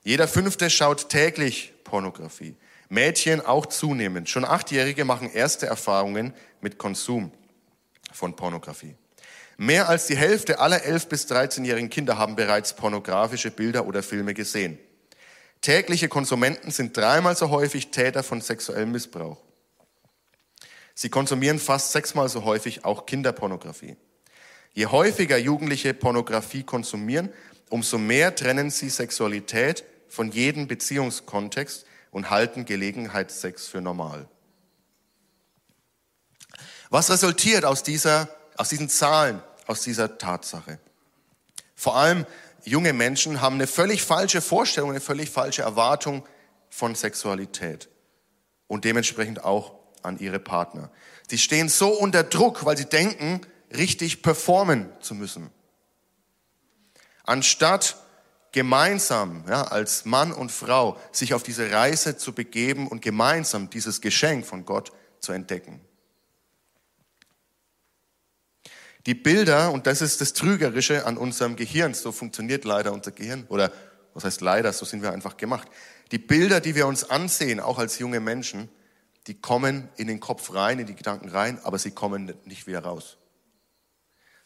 [0.04, 2.56] Jeder Fünfte schaut täglich Pornografie.
[2.90, 4.30] Mädchen auch zunehmend.
[4.30, 7.32] Schon Achtjährige machen erste Erfahrungen mit Konsum
[8.12, 8.96] von Pornografie.
[9.58, 14.34] Mehr als die Hälfte aller 11- bis 13-jährigen Kinder haben bereits pornografische Bilder oder Filme
[14.34, 14.80] gesehen.
[15.62, 19.38] Tägliche Konsumenten sind dreimal so häufig Täter von sexuellem Missbrauch.
[20.96, 23.96] Sie konsumieren fast sechsmal so häufig auch Kinderpornografie.
[24.74, 27.30] Je häufiger Jugendliche Pornografie konsumieren,
[27.70, 34.28] umso mehr trennen sie Sexualität von jedem Beziehungskontext und halten Gelegenheitssex für normal.
[36.94, 40.78] Was resultiert aus, dieser, aus diesen Zahlen, aus dieser Tatsache?
[41.74, 42.28] Vor allem
[42.66, 46.24] junge Menschen haben eine völlig falsche Vorstellung, eine völlig falsche Erwartung
[46.70, 47.90] von Sexualität
[48.68, 50.92] und dementsprechend auch an ihre Partner.
[51.28, 53.42] Sie stehen so unter Druck, weil sie denken,
[53.76, 55.50] richtig performen zu müssen.
[57.24, 57.98] Anstatt
[58.52, 64.00] gemeinsam, ja, als Mann und Frau, sich auf diese Reise zu begeben und gemeinsam dieses
[64.00, 65.82] Geschenk von Gott zu entdecken.
[69.06, 73.46] Die Bilder, und das ist das Trügerische an unserem Gehirn, so funktioniert leider unser Gehirn,
[73.50, 73.72] oder
[74.14, 75.68] was heißt leider, so sind wir einfach gemacht.
[76.12, 78.70] Die Bilder, die wir uns ansehen, auch als junge Menschen,
[79.28, 82.80] die kommen in den Kopf rein, in die Gedanken rein, aber sie kommen nicht wieder
[82.80, 83.18] raus.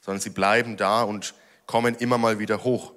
[0.01, 2.93] Sondern sie bleiben da und kommen immer mal wieder hoch.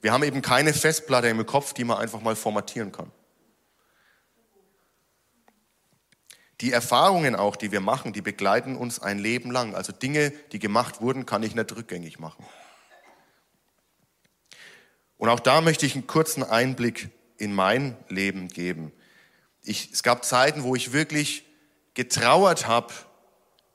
[0.00, 3.12] Wir haben eben keine Festplatte im Kopf, die man einfach mal formatieren kann.
[6.62, 9.74] Die Erfahrungen auch, die wir machen, die begleiten uns ein Leben lang.
[9.74, 12.46] Also Dinge, die gemacht wurden, kann ich nicht rückgängig machen.
[15.18, 18.92] Und auch da möchte ich einen kurzen Einblick in mein Leben geben.
[19.64, 21.44] Ich, es gab Zeiten, wo ich wirklich
[21.94, 22.94] getrauert habe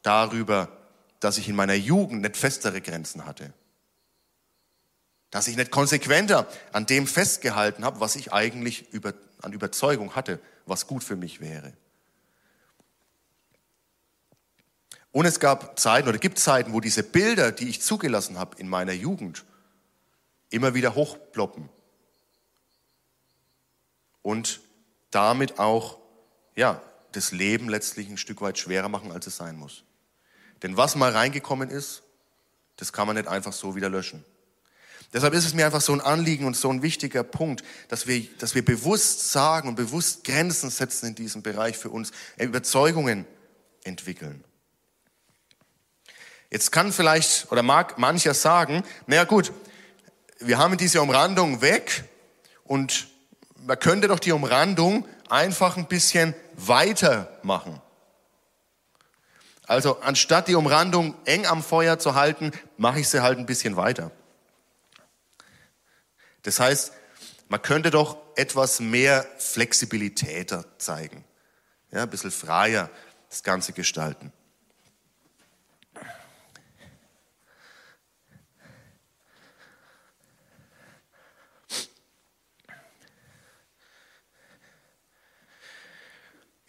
[0.02, 0.70] darüber,
[1.20, 3.52] dass ich in meiner Jugend nicht festere Grenzen hatte.
[5.30, 10.40] Dass ich nicht konsequenter an dem festgehalten habe, was ich eigentlich über, an Überzeugung hatte,
[10.66, 11.74] was gut für mich wäre.
[15.12, 18.68] Und es gab Zeiten oder gibt Zeiten, wo diese Bilder, die ich zugelassen habe in
[18.68, 19.46] meiner Jugend,
[20.50, 21.70] immer wieder hochploppen.
[24.22, 24.60] Und
[25.12, 25.98] damit auch,
[26.56, 26.82] ja,
[27.14, 29.84] das Leben letztlich ein Stück weit schwerer machen, als es sein muss.
[30.62, 32.04] Denn was mal reingekommen ist,
[32.76, 34.24] das kann man nicht einfach so wieder löschen.
[35.14, 38.28] Deshalb ist es mir einfach so ein Anliegen und so ein wichtiger Punkt, dass wir,
[38.40, 43.26] dass wir bewusst sagen und bewusst Grenzen setzen in diesem Bereich für uns, Überzeugungen
[43.84, 44.44] entwickeln.
[46.50, 49.52] Jetzt kann vielleicht oder mag mancher sagen, naja gut,
[50.40, 52.06] wir haben diese Umrandung weg
[52.64, 53.08] und
[53.58, 57.82] man könnte doch die Umrandung einfach ein bisschen weiter machen.
[59.66, 63.76] Also anstatt die Umrandung eng am Feuer zu halten, mache ich sie halt ein bisschen
[63.76, 64.12] weiter.
[66.44, 66.94] Das heißt,
[67.50, 71.26] man könnte doch etwas mehr Flexibilität zeigen.
[71.92, 72.90] Ja, ein bisschen freier
[73.30, 74.32] das Ganze gestalten.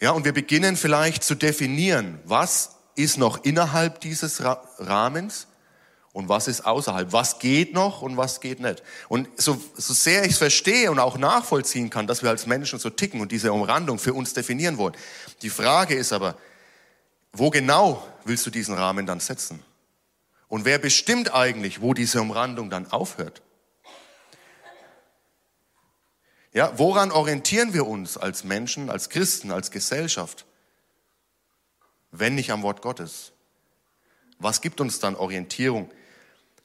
[0.01, 5.49] Ja, und wir beginnen vielleicht zu definieren, was ist noch innerhalb dieses Rahmens
[6.13, 7.13] und was ist außerhalb.
[7.13, 8.83] Was geht noch und was geht nicht.
[9.09, 12.79] Und so, so sehr ich es verstehe und auch nachvollziehen kann, dass wir als Menschen
[12.79, 14.97] so ticken und diese Umrandung für uns definieren wollen.
[15.43, 16.37] Die Frage ist aber,
[17.33, 19.63] wo genau willst du diesen Rahmen dann setzen?
[20.49, 23.43] Und wer bestimmt eigentlich, wo diese Umrandung dann aufhört?
[26.59, 30.45] Ja, woran orientieren wir uns als Menschen, als Christen, als Gesellschaft,
[32.11, 33.31] wenn nicht am Wort Gottes?
[34.41, 35.89] Was gibt uns dann Orientierung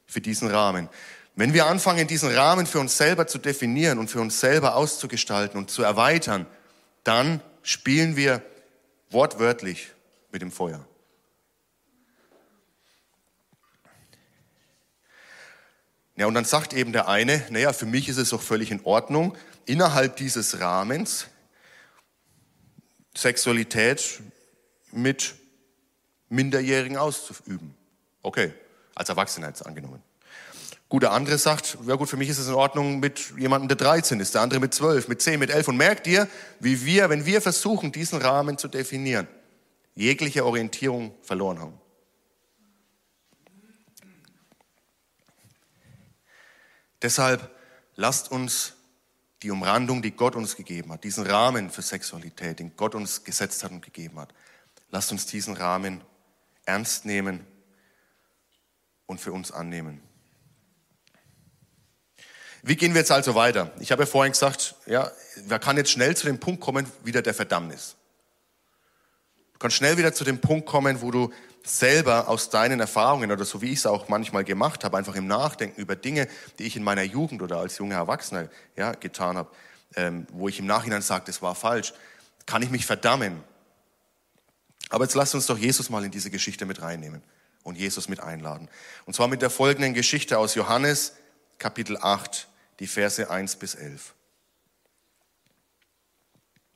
[0.07, 0.89] für diesen Rahmen?
[1.35, 5.59] Wenn wir anfangen, diesen Rahmen für uns selber zu definieren und für uns selber auszugestalten
[5.59, 6.47] und zu erweitern,
[7.03, 8.41] dann spielen wir
[9.11, 9.91] wortwörtlich
[10.31, 10.83] mit dem Feuer.
[16.15, 18.83] Ja, und dann sagt eben der eine, naja, für mich ist es doch völlig in
[18.85, 21.27] Ordnung, innerhalb dieses Rahmens
[23.15, 24.21] Sexualität
[24.91, 25.35] mit
[26.29, 27.75] Minderjährigen auszuüben.
[28.21, 28.53] Okay,
[28.95, 30.01] als Erwachsener angenommen.
[30.89, 33.77] Gut, der andere sagt, ja gut, für mich ist es in Ordnung mit jemandem, der
[33.77, 35.69] 13 ist, der andere mit 12, mit 10, mit 11.
[35.69, 36.27] Und merkt ihr,
[36.59, 39.27] wie wir, wenn wir versuchen, diesen Rahmen zu definieren,
[39.95, 41.79] jegliche Orientierung verloren haben.
[47.01, 47.49] Deshalb
[47.95, 48.73] lasst uns
[49.43, 53.63] die Umrandung, die Gott uns gegeben hat, diesen Rahmen für Sexualität, den Gott uns gesetzt
[53.63, 54.33] hat und gegeben hat.
[54.89, 56.01] Lasst uns diesen Rahmen
[56.65, 57.45] ernst nehmen
[59.05, 60.01] und für uns annehmen.
[62.61, 63.73] Wie gehen wir jetzt also weiter?
[63.79, 65.11] Ich habe ja vorhin gesagt, ja,
[65.49, 67.97] man kann jetzt schnell zu dem Punkt kommen, wieder der Verdammnis.
[69.63, 71.31] Kannst schnell wieder zu dem Punkt kommen, wo du
[71.63, 75.25] selber aus deinen Erfahrungen oder so wie ich es auch manchmal gemacht habe, einfach im
[75.25, 76.27] Nachdenken über Dinge,
[76.59, 79.49] die ich in meiner Jugend oder als junger Erwachsener ja, getan habe,
[79.95, 81.93] ähm, wo ich im Nachhinein sage, das war falsch,
[82.45, 83.41] kann ich mich verdammen.
[84.89, 87.23] Aber jetzt lasst uns doch Jesus mal in diese Geschichte mit reinnehmen
[87.63, 88.67] und Jesus mit einladen.
[89.05, 91.13] Und zwar mit der folgenden Geschichte aus Johannes
[91.57, 92.49] Kapitel 8,
[92.79, 94.13] die Verse 1 bis 11.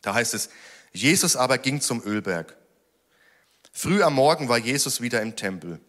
[0.01, 0.47] Da heißt es,
[0.93, 2.55] Jesus aber ging zum Ölberg
[3.77, 5.79] Früh am Morgen war Jesus wieder im Tempel.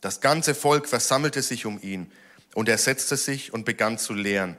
[0.00, 2.10] Das ganze Volk versammelte sich um ihn
[2.56, 4.56] und er setzte sich und begann zu lehren.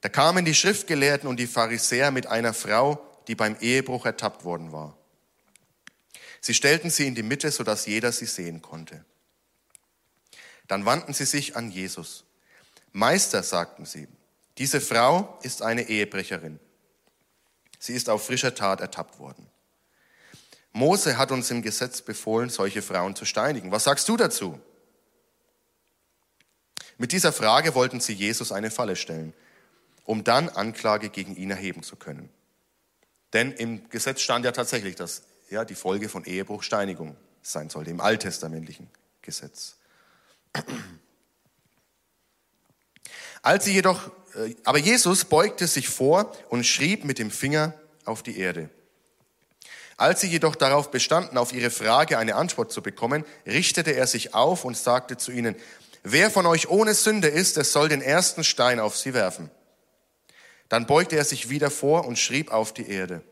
[0.00, 4.72] Da kamen die Schriftgelehrten und die Pharisäer mit einer Frau, die beim Ehebruch ertappt worden
[4.72, 4.96] war.
[6.40, 9.04] Sie stellten sie in die Mitte, sodass jeder sie sehen konnte.
[10.68, 12.24] Dann wandten sie sich an Jesus.
[12.92, 14.08] Meister, sagten sie,
[14.56, 16.60] diese Frau ist eine Ehebrecherin.
[17.78, 19.47] Sie ist auf frischer Tat ertappt worden.
[20.72, 23.72] Mose hat uns im Gesetz befohlen, solche Frauen zu steinigen.
[23.72, 24.60] Was sagst du dazu?
[26.98, 29.32] Mit dieser Frage wollten sie Jesus eine Falle stellen,
[30.04, 32.28] um dann Anklage gegen ihn erheben zu können.
[33.32, 37.90] Denn im Gesetz stand ja tatsächlich, dass ja, die Folge von Ehebruch Steinigung sein sollte,
[37.90, 38.88] im alttestamentlichen
[39.22, 39.76] Gesetz.
[43.42, 48.22] Als sie jedoch, äh, aber Jesus beugte sich vor und schrieb mit dem Finger auf
[48.22, 48.70] die Erde.
[49.98, 54.32] Als sie jedoch darauf bestanden, auf ihre Frage eine Antwort zu bekommen, richtete er sich
[54.32, 55.56] auf und sagte zu ihnen,
[56.04, 59.50] wer von euch ohne Sünde ist, es soll den ersten Stein auf sie werfen.
[60.68, 63.22] Dann beugte er sich wieder vor und schrieb auf die Erde.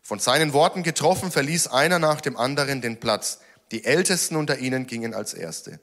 [0.00, 3.40] Von seinen Worten getroffen, verließ einer nach dem anderen den Platz.
[3.70, 5.78] Die Ältesten unter ihnen gingen als Erste.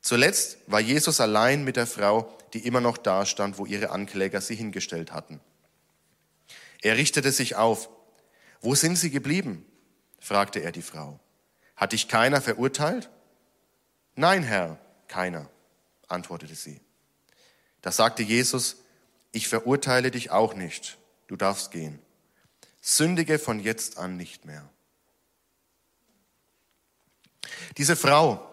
[0.00, 4.40] Zuletzt war Jesus allein mit der Frau, die immer noch da stand, wo ihre Ankläger
[4.40, 5.38] sie hingestellt hatten.
[6.80, 7.88] Er richtete sich auf.
[8.62, 9.66] Wo sind sie geblieben?
[10.20, 11.18] fragte er die Frau.
[11.76, 13.10] Hat dich keiner verurteilt?
[14.14, 15.50] Nein, Herr, keiner,
[16.06, 16.80] antwortete sie.
[17.80, 18.76] Da sagte Jesus,
[19.32, 21.98] ich verurteile dich auch nicht, du darfst gehen.
[22.80, 24.68] Sündige von jetzt an nicht mehr.
[27.78, 28.48] Diese Frau,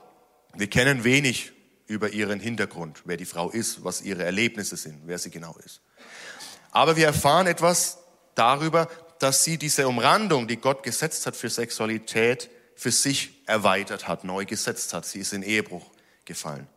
[0.53, 1.51] wir kennen wenig
[1.87, 5.81] über ihren Hintergrund, wer die Frau ist, was ihre Erlebnisse sind, wer sie genau ist.
[6.71, 7.99] Aber wir erfahren etwas
[8.35, 8.87] darüber,
[9.19, 14.45] dass sie diese Umrandung, die Gott gesetzt hat für Sexualität, für sich erweitert hat, neu
[14.45, 15.05] gesetzt hat.
[15.05, 15.91] Sie ist in Ehebruch
[16.25, 16.67] gefallen.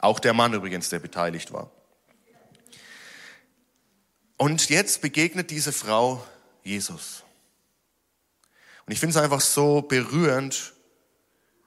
[0.00, 1.70] Auch der Mann übrigens, der beteiligt war.
[4.36, 6.24] Und jetzt begegnet diese Frau
[6.62, 7.24] Jesus.
[8.84, 10.74] Und ich finde es einfach so berührend,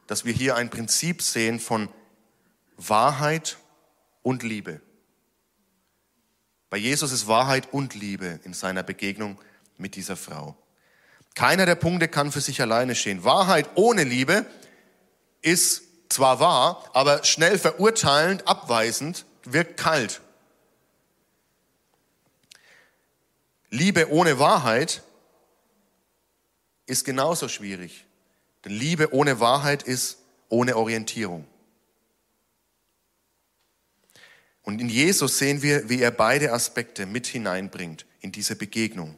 [0.05, 1.89] dass wir hier ein Prinzip sehen von
[2.77, 3.57] Wahrheit
[4.21, 4.81] und Liebe.
[6.69, 9.39] Bei Jesus ist Wahrheit und Liebe in seiner Begegnung
[9.77, 10.55] mit dieser Frau.
[11.35, 13.23] Keiner der Punkte kann für sich alleine stehen.
[13.23, 14.45] Wahrheit ohne Liebe
[15.41, 20.21] ist zwar wahr, aber schnell verurteilend, abweisend, wirkt kalt.
[23.69, 25.03] Liebe ohne Wahrheit
[26.87, 28.05] ist genauso schwierig.
[28.65, 30.17] Denn Liebe ohne Wahrheit ist
[30.49, 31.47] ohne Orientierung.
[34.69, 39.17] Und in Jesus sehen wir, wie er beide Aspekte mit hineinbringt in diese Begegnung.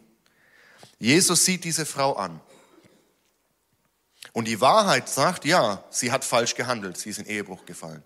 [0.98, 2.40] Jesus sieht diese Frau an.
[4.32, 8.02] Und die Wahrheit sagt, ja, sie hat falsch gehandelt, sie ist in Ehebruch gefallen.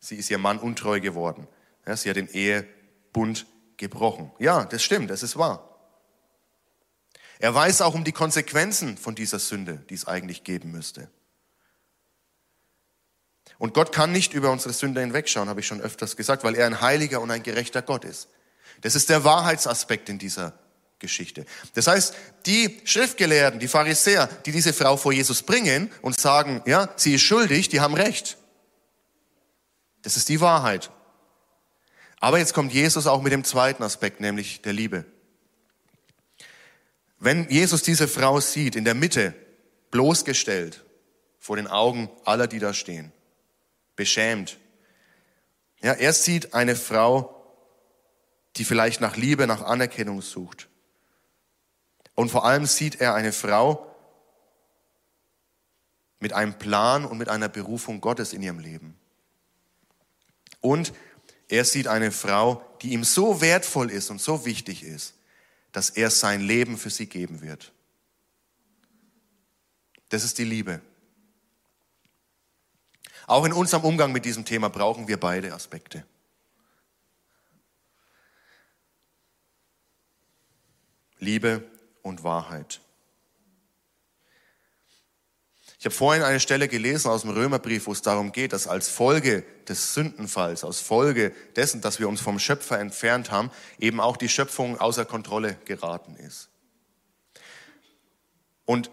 [0.00, 1.46] Sie ist ihr Mann untreu geworden.
[1.86, 4.32] Ja, sie hat den Ehebund gebrochen.
[4.40, 5.78] Ja, das stimmt, das ist wahr.
[7.38, 11.08] Er weiß auch um die Konsequenzen von dieser Sünde, die es eigentlich geben müsste.
[13.58, 16.66] Und Gott kann nicht über unsere Sünde hinwegschauen, habe ich schon öfters gesagt, weil er
[16.66, 18.28] ein heiliger und ein gerechter Gott ist.
[18.82, 20.52] Das ist der Wahrheitsaspekt in dieser
[20.98, 21.44] Geschichte.
[21.74, 22.14] Das heißt,
[22.46, 27.22] die Schriftgelehrten, die Pharisäer, die diese Frau vor Jesus bringen und sagen, ja, sie ist
[27.22, 28.36] schuldig, die haben recht.
[30.02, 30.90] Das ist die Wahrheit.
[32.20, 35.04] Aber jetzt kommt Jesus auch mit dem zweiten Aspekt, nämlich der Liebe.
[37.18, 39.34] Wenn Jesus diese Frau sieht, in der Mitte,
[39.90, 40.84] bloßgestellt,
[41.38, 43.12] vor den Augen aller, die da stehen,
[43.96, 44.58] beschämt,
[45.82, 47.32] ja, er sieht eine Frau,
[48.56, 50.68] die vielleicht nach Liebe, nach Anerkennung sucht.
[52.14, 53.94] Und vor allem sieht er eine Frau
[56.18, 58.98] mit einem Plan und mit einer Berufung Gottes in ihrem Leben.
[60.60, 60.94] Und
[61.48, 65.14] er sieht eine Frau, die ihm so wertvoll ist und so wichtig ist,
[65.72, 67.72] dass er sein Leben für sie geben wird.
[70.08, 70.80] Das ist die Liebe.
[73.26, 76.04] Auch in unserem Umgang mit diesem Thema brauchen wir beide Aspekte.
[81.18, 81.64] Liebe
[82.02, 82.80] und Wahrheit.
[85.78, 88.88] Ich habe vorhin eine Stelle gelesen aus dem Römerbrief, wo es darum geht, dass als
[88.88, 94.16] Folge des Sündenfalls, aus Folge dessen, dass wir uns vom Schöpfer entfernt haben, eben auch
[94.16, 96.48] die Schöpfung außer Kontrolle geraten ist.
[98.64, 98.90] Und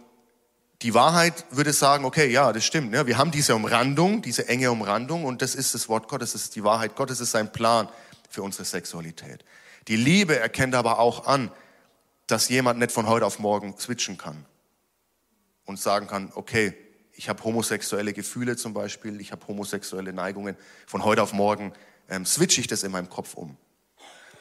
[0.84, 2.92] die Wahrheit würde sagen, okay, ja, das stimmt.
[2.92, 3.08] Ne?
[3.08, 6.56] Wir haben diese Umrandung, diese enge Umrandung und das ist das Wort Gottes, das ist
[6.58, 7.88] die Wahrheit Gottes, das ist sein Plan
[8.30, 9.46] für unsere Sexualität.
[9.88, 11.52] Die Liebe erkennt aber auch an,
[12.28, 14.46] dass jemand nicht von heute auf morgen switchen kann
[15.64, 16.74] und sagen kann, okay,
[17.14, 21.72] ich habe homosexuelle Gefühle zum Beispiel, ich habe homosexuelle Neigungen, von heute auf morgen
[22.10, 23.56] ähm, switche ich das in meinem Kopf um.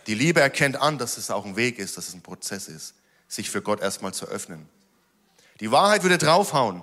[0.08, 2.94] Die Liebe erkennt an, dass es auch ein Weg ist, dass es ein Prozess ist,
[3.28, 4.68] sich für Gott erstmal zu öffnen.
[5.62, 6.82] Die Wahrheit würde draufhauen.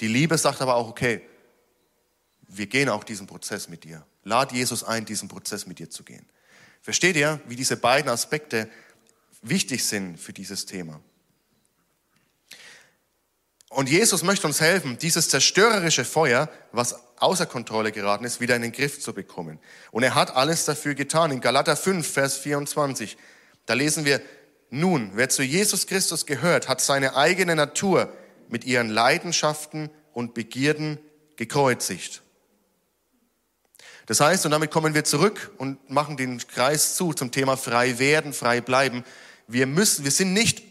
[0.00, 1.22] Die Liebe sagt aber auch, okay,
[2.48, 4.04] wir gehen auch diesen Prozess mit dir.
[4.24, 6.26] Lad Jesus ein, diesen Prozess mit dir zu gehen.
[6.82, 8.68] Versteht ihr, wie diese beiden Aspekte
[9.40, 11.00] wichtig sind für dieses Thema?
[13.68, 18.62] Und Jesus möchte uns helfen, dieses zerstörerische Feuer, was außer Kontrolle geraten ist, wieder in
[18.62, 19.60] den Griff zu bekommen.
[19.92, 21.30] Und er hat alles dafür getan.
[21.30, 23.16] In Galater 5, Vers 24,
[23.66, 24.20] da lesen wir,
[24.74, 28.12] Nun, wer zu Jesus Christus gehört, hat seine eigene Natur
[28.48, 30.98] mit ihren Leidenschaften und Begierden
[31.36, 32.22] gekreuzigt.
[34.06, 38.00] Das heißt, und damit kommen wir zurück und machen den Kreis zu zum Thema frei
[38.00, 39.04] werden, frei bleiben.
[39.46, 40.64] Wir müssen, wir sind nicht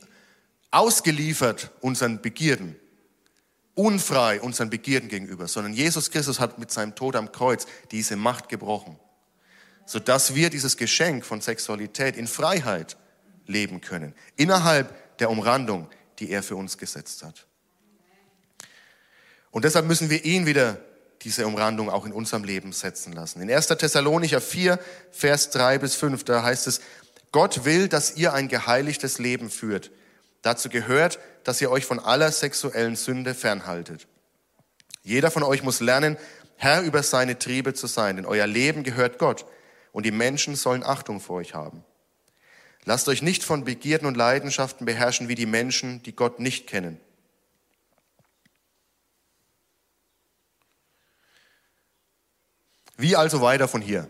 [0.70, 2.76] ausgeliefert unseren Begierden,
[3.74, 8.50] unfrei unseren Begierden gegenüber, sondern Jesus Christus hat mit seinem Tod am Kreuz diese Macht
[8.50, 9.00] gebrochen,
[9.86, 12.98] sodass wir dieses Geschenk von Sexualität in Freiheit
[13.46, 15.90] leben können, innerhalb der Umrandung,
[16.20, 17.46] die er für uns gesetzt hat.
[19.52, 20.80] Und deshalb müssen wir ihn wieder
[21.22, 23.42] diese Umrandung auch in unserem Leben setzen lassen.
[23.42, 23.68] In 1.
[23.68, 24.80] Thessalonicher 4,
[25.12, 26.82] Vers 3 bis 5, da heißt es,
[27.32, 29.92] Gott will, dass ihr ein geheiligtes Leben führt.
[30.42, 34.08] Dazu gehört, dass ihr euch von aller sexuellen Sünde fernhaltet.
[35.04, 36.18] Jeder von euch muss lernen,
[36.56, 39.46] Herr über seine Triebe zu sein, denn euer Leben gehört Gott
[39.92, 41.84] und die Menschen sollen Achtung vor euch haben.
[42.86, 47.00] Lasst euch nicht von Begierden und Leidenschaften beherrschen wie die Menschen, die Gott nicht kennen.
[52.98, 54.10] Wie also weiter von hier?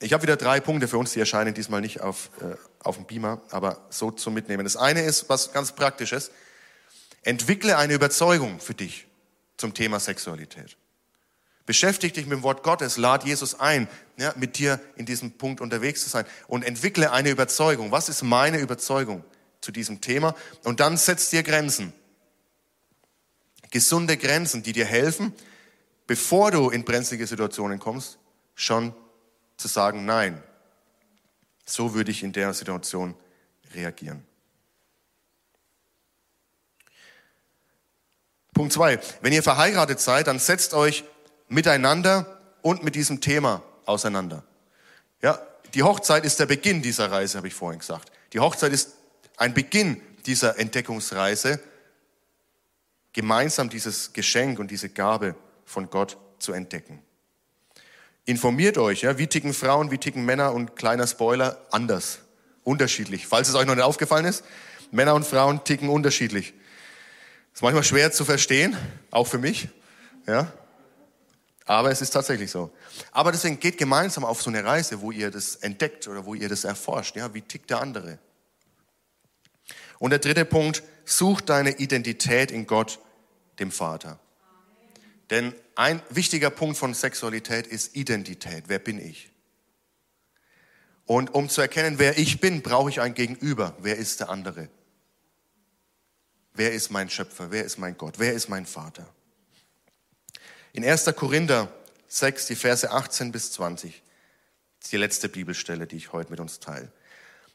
[0.00, 3.06] Ich habe wieder drei Punkte für uns, die erscheinen diesmal nicht auf, äh, auf dem
[3.06, 4.64] Beamer, aber so zum Mitnehmen.
[4.64, 6.30] Das eine ist was ganz Praktisches.
[7.22, 9.06] Entwickle eine Überzeugung für dich
[9.56, 10.76] zum Thema Sexualität.
[11.68, 15.60] Beschäftige dich mit dem Wort Gottes, lad Jesus ein, ja, mit dir in diesem Punkt
[15.60, 17.92] unterwegs zu sein und entwickle eine Überzeugung.
[17.92, 19.22] Was ist meine Überzeugung
[19.60, 20.34] zu diesem Thema?
[20.64, 21.92] Und dann setz dir Grenzen.
[23.70, 25.34] Gesunde Grenzen, die dir helfen,
[26.06, 28.18] bevor du in brenzlige Situationen kommst,
[28.54, 28.94] schon
[29.58, 30.42] zu sagen, nein,
[31.66, 33.14] so würde ich in der Situation
[33.74, 34.24] reagieren.
[38.54, 41.04] Punkt zwei: Wenn ihr verheiratet seid, dann setzt euch
[41.48, 44.44] miteinander und mit diesem Thema auseinander.
[45.22, 45.40] Ja,
[45.74, 48.10] die Hochzeit ist der Beginn dieser Reise, habe ich vorhin gesagt.
[48.32, 48.96] Die Hochzeit ist
[49.36, 51.60] ein Beginn dieser Entdeckungsreise,
[53.12, 55.34] gemeinsam dieses Geschenk und diese Gabe
[55.64, 57.02] von Gott zu entdecken.
[58.24, 62.18] Informiert euch, ja, wie ticken Frauen, wie ticken Männer und kleiner Spoiler anders,
[62.62, 63.26] unterschiedlich.
[63.26, 64.44] Falls es euch noch nicht aufgefallen ist,
[64.90, 66.52] Männer und Frauen ticken unterschiedlich.
[67.54, 68.76] Ist manchmal schwer zu verstehen,
[69.10, 69.68] auch für mich,
[70.26, 70.52] ja.
[71.68, 72.70] Aber es ist tatsächlich so.
[73.12, 76.48] Aber deswegen geht gemeinsam auf so eine Reise, wo ihr das entdeckt oder wo ihr
[76.48, 77.14] das erforscht.
[77.14, 78.18] Ja, wie tickt der andere?
[79.98, 82.98] Und der dritte Punkt, such deine Identität in Gott,
[83.58, 84.18] dem Vater.
[85.28, 88.64] Denn ein wichtiger Punkt von Sexualität ist Identität.
[88.68, 89.30] Wer bin ich?
[91.04, 93.76] Und um zu erkennen, wer ich bin, brauche ich ein Gegenüber.
[93.80, 94.70] Wer ist der andere?
[96.54, 97.50] Wer ist mein Schöpfer?
[97.50, 98.14] Wer ist mein Gott?
[98.18, 99.06] Wer ist mein Vater?
[100.72, 101.06] In 1.
[101.16, 101.68] Korinther
[102.08, 104.02] 6, die Verse 18 bis 20,
[104.80, 106.90] ist die letzte Bibelstelle, die ich heute mit uns teile.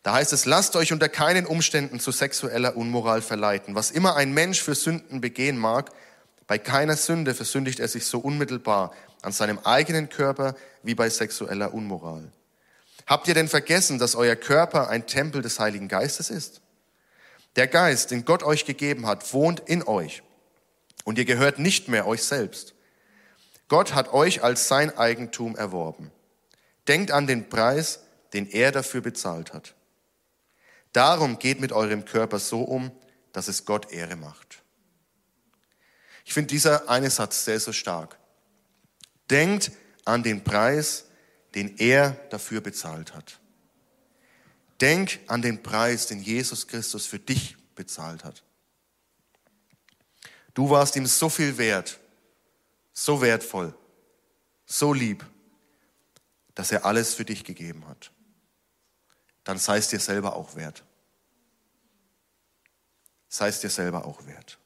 [0.01, 3.75] Da heißt es, lasst euch unter keinen Umständen zu sexueller Unmoral verleiten.
[3.75, 5.91] Was immer ein Mensch für Sünden begehen mag,
[6.47, 11.73] bei keiner Sünde versündigt er sich so unmittelbar an seinem eigenen Körper wie bei sexueller
[11.73, 12.31] Unmoral.
[13.05, 16.61] Habt ihr denn vergessen, dass euer Körper ein Tempel des Heiligen Geistes ist?
[17.55, 20.23] Der Geist, den Gott euch gegeben hat, wohnt in euch
[21.05, 22.72] und ihr gehört nicht mehr euch selbst.
[23.73, 26.11] Gott hat euch als sein Eigentum erworben.
[26.87, 28.01] Denkt an den Preis,
[28.31, 29.73] den er dafür bezahlt hat.
[30.91, 32.91] Darum geht mit eurem Körper so um,
[33.31, 34.61] dass es Gott Ehre macht.
[36.23, 38.19] Ich finde dieser eine Satz sehr, sehr stark.
[39.31, 39.71] Denkt
[40.05, 41.05] an den Preis,
[41.55, 43.39] den er dafür bezahlt hat.
[44.81, 48.43] Denk an den Preis, den Jesus Christus für dich bezahlt hat.
[50.53, 51.99] Du warst ihm so viel wert,
[52.93, 53.75] so wertvoll,
[54.65, 55.25] so lieb,
[56.55, 58.11] dass er alles für dich gegeben hat.
[59.43, 60.83] Dann sei es dir selber auch wert.
[63.27, 64.59] Sei es dir selber auch wert.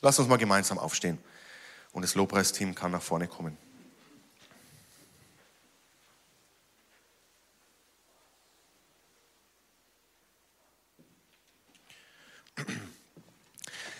[0.00, 1.18] Lass uns mal gemeinsam aufstehen
[1.92, 3.56] und das Lobpreisteam kann nach vorne kommen.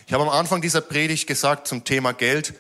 [0.07, 2.55] Ich habe am Anfang dieser Predigt gesagt zum Thema Geld,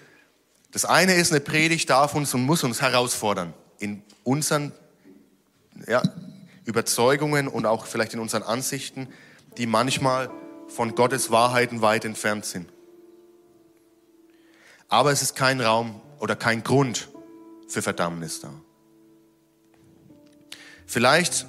[0.72, 4.72] das eine ist, eine Predigt darf uns und muss uns herausfordern in unseren
[5.86, 6.02] ja,
[6.64, 9.08] Überzeugungen und auch vielleicht in unseren Ansichten,
[9.58, 10.30] die manchmal
[10.68, 12.68] von Gottes Wahrheiten weit entfernt sind.
[14.88, 17.08] Aber es ist kein Raum oder kein Grund
[17.68, 18.50] für Verdammnis da.
[20.86, 21.46] Vielleicht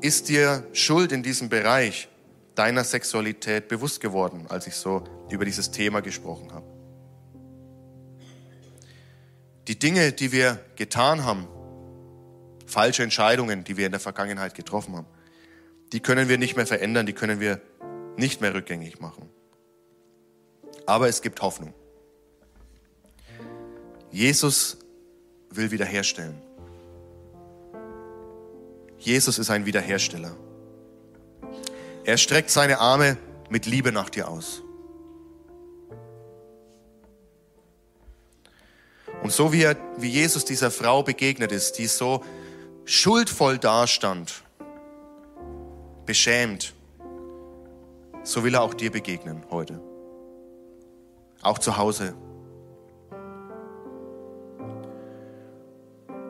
[0.00, 2.08] ist dir Schuld in diesem Bereich
[2.54, 6.66] deiner Sexualität bewusst geworden, als ich so über dieses Thema gesprochen habe.
[9.68, 11.46] Die Dinge, die wir getan haben,
[12.66, 15.06] falsche Entscheidungen, die wir in der Vergangenheit getroffen haben,
[15.92, 17.60] die können wir nicht mehr verändern, die können wir
[18.16, 19.28] nicht mehr rückgängig machen.
[20.86, 21.72] Aber es gibt Hoffnung.
[24.10, 24.76] Jesus
[25.50, 26.40] will wiederherstellen.
[28.98, 30.36] Jesus ist ein Wiederhersteller.
[32.10, 33.16] Er streckt seine Arme
[33.50, 34.64] mit Liebe nach dir aus.
[39.22, 42.24] Und so wie, er, wie Jesus dieser Frau begegnet ist, die so
[42.84, 44.42] schuldvoll dastand,
[46.04, 46.74] beschämt,
[48.24, 49.80] so will er auch dir begegnen heute.
[51.42, 52.16] Auch zu Hause.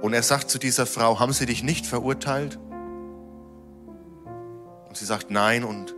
[0.03, 2.59] Und er sagt zu dieser Frau, haben sie dich nicht verurteilt?
[4.91, 5.95] Und sie sagt nein und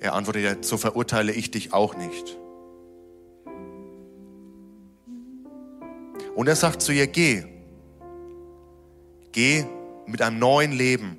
[0.00, 2.36] er antwortet, so verurteile ich dich auch nicht.
[6.34, 7.44] Und er sagt zu ihr, geh,
[9.30, 9.64] geh
[10.06, 11.18] mit einem neuen Leben,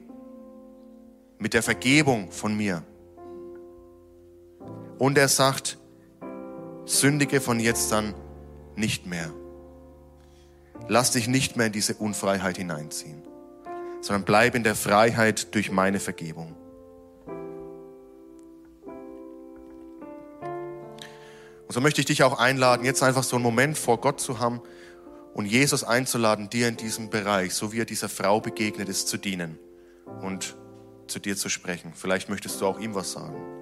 [1.40, 2.84] mit der Vergebung von mir.
[5.00, 5.78] Und er sagt,
[6.84, 8.14] sündige von jetzt an
[8.76, 9.32] nicht mehr.
[10.90, 13.22] Lass dich nicht mehr in diese Unfreiheit hineinziehen,
[14.02, 16.58] sondern bleib in der Freiheit durch meine Vergebung.
[21.72, 24.40] Und so möchte ich dich auch einladen, jetzt einfach so einen Moment vor Gott zu
[24.40, 24.60] haben
[25.34, 29.16] und Jesus einzuladen, dir in diesem Bereich, so wie er dieser Frau begegnet ist, zu
[29.16, 29.58] dienen
[30.22, 30.58] und
[31.08, 31.94] zu dir zu sprechen.
[31.96, 33.61] Vielleicht möchtest du auch ihm was sagen.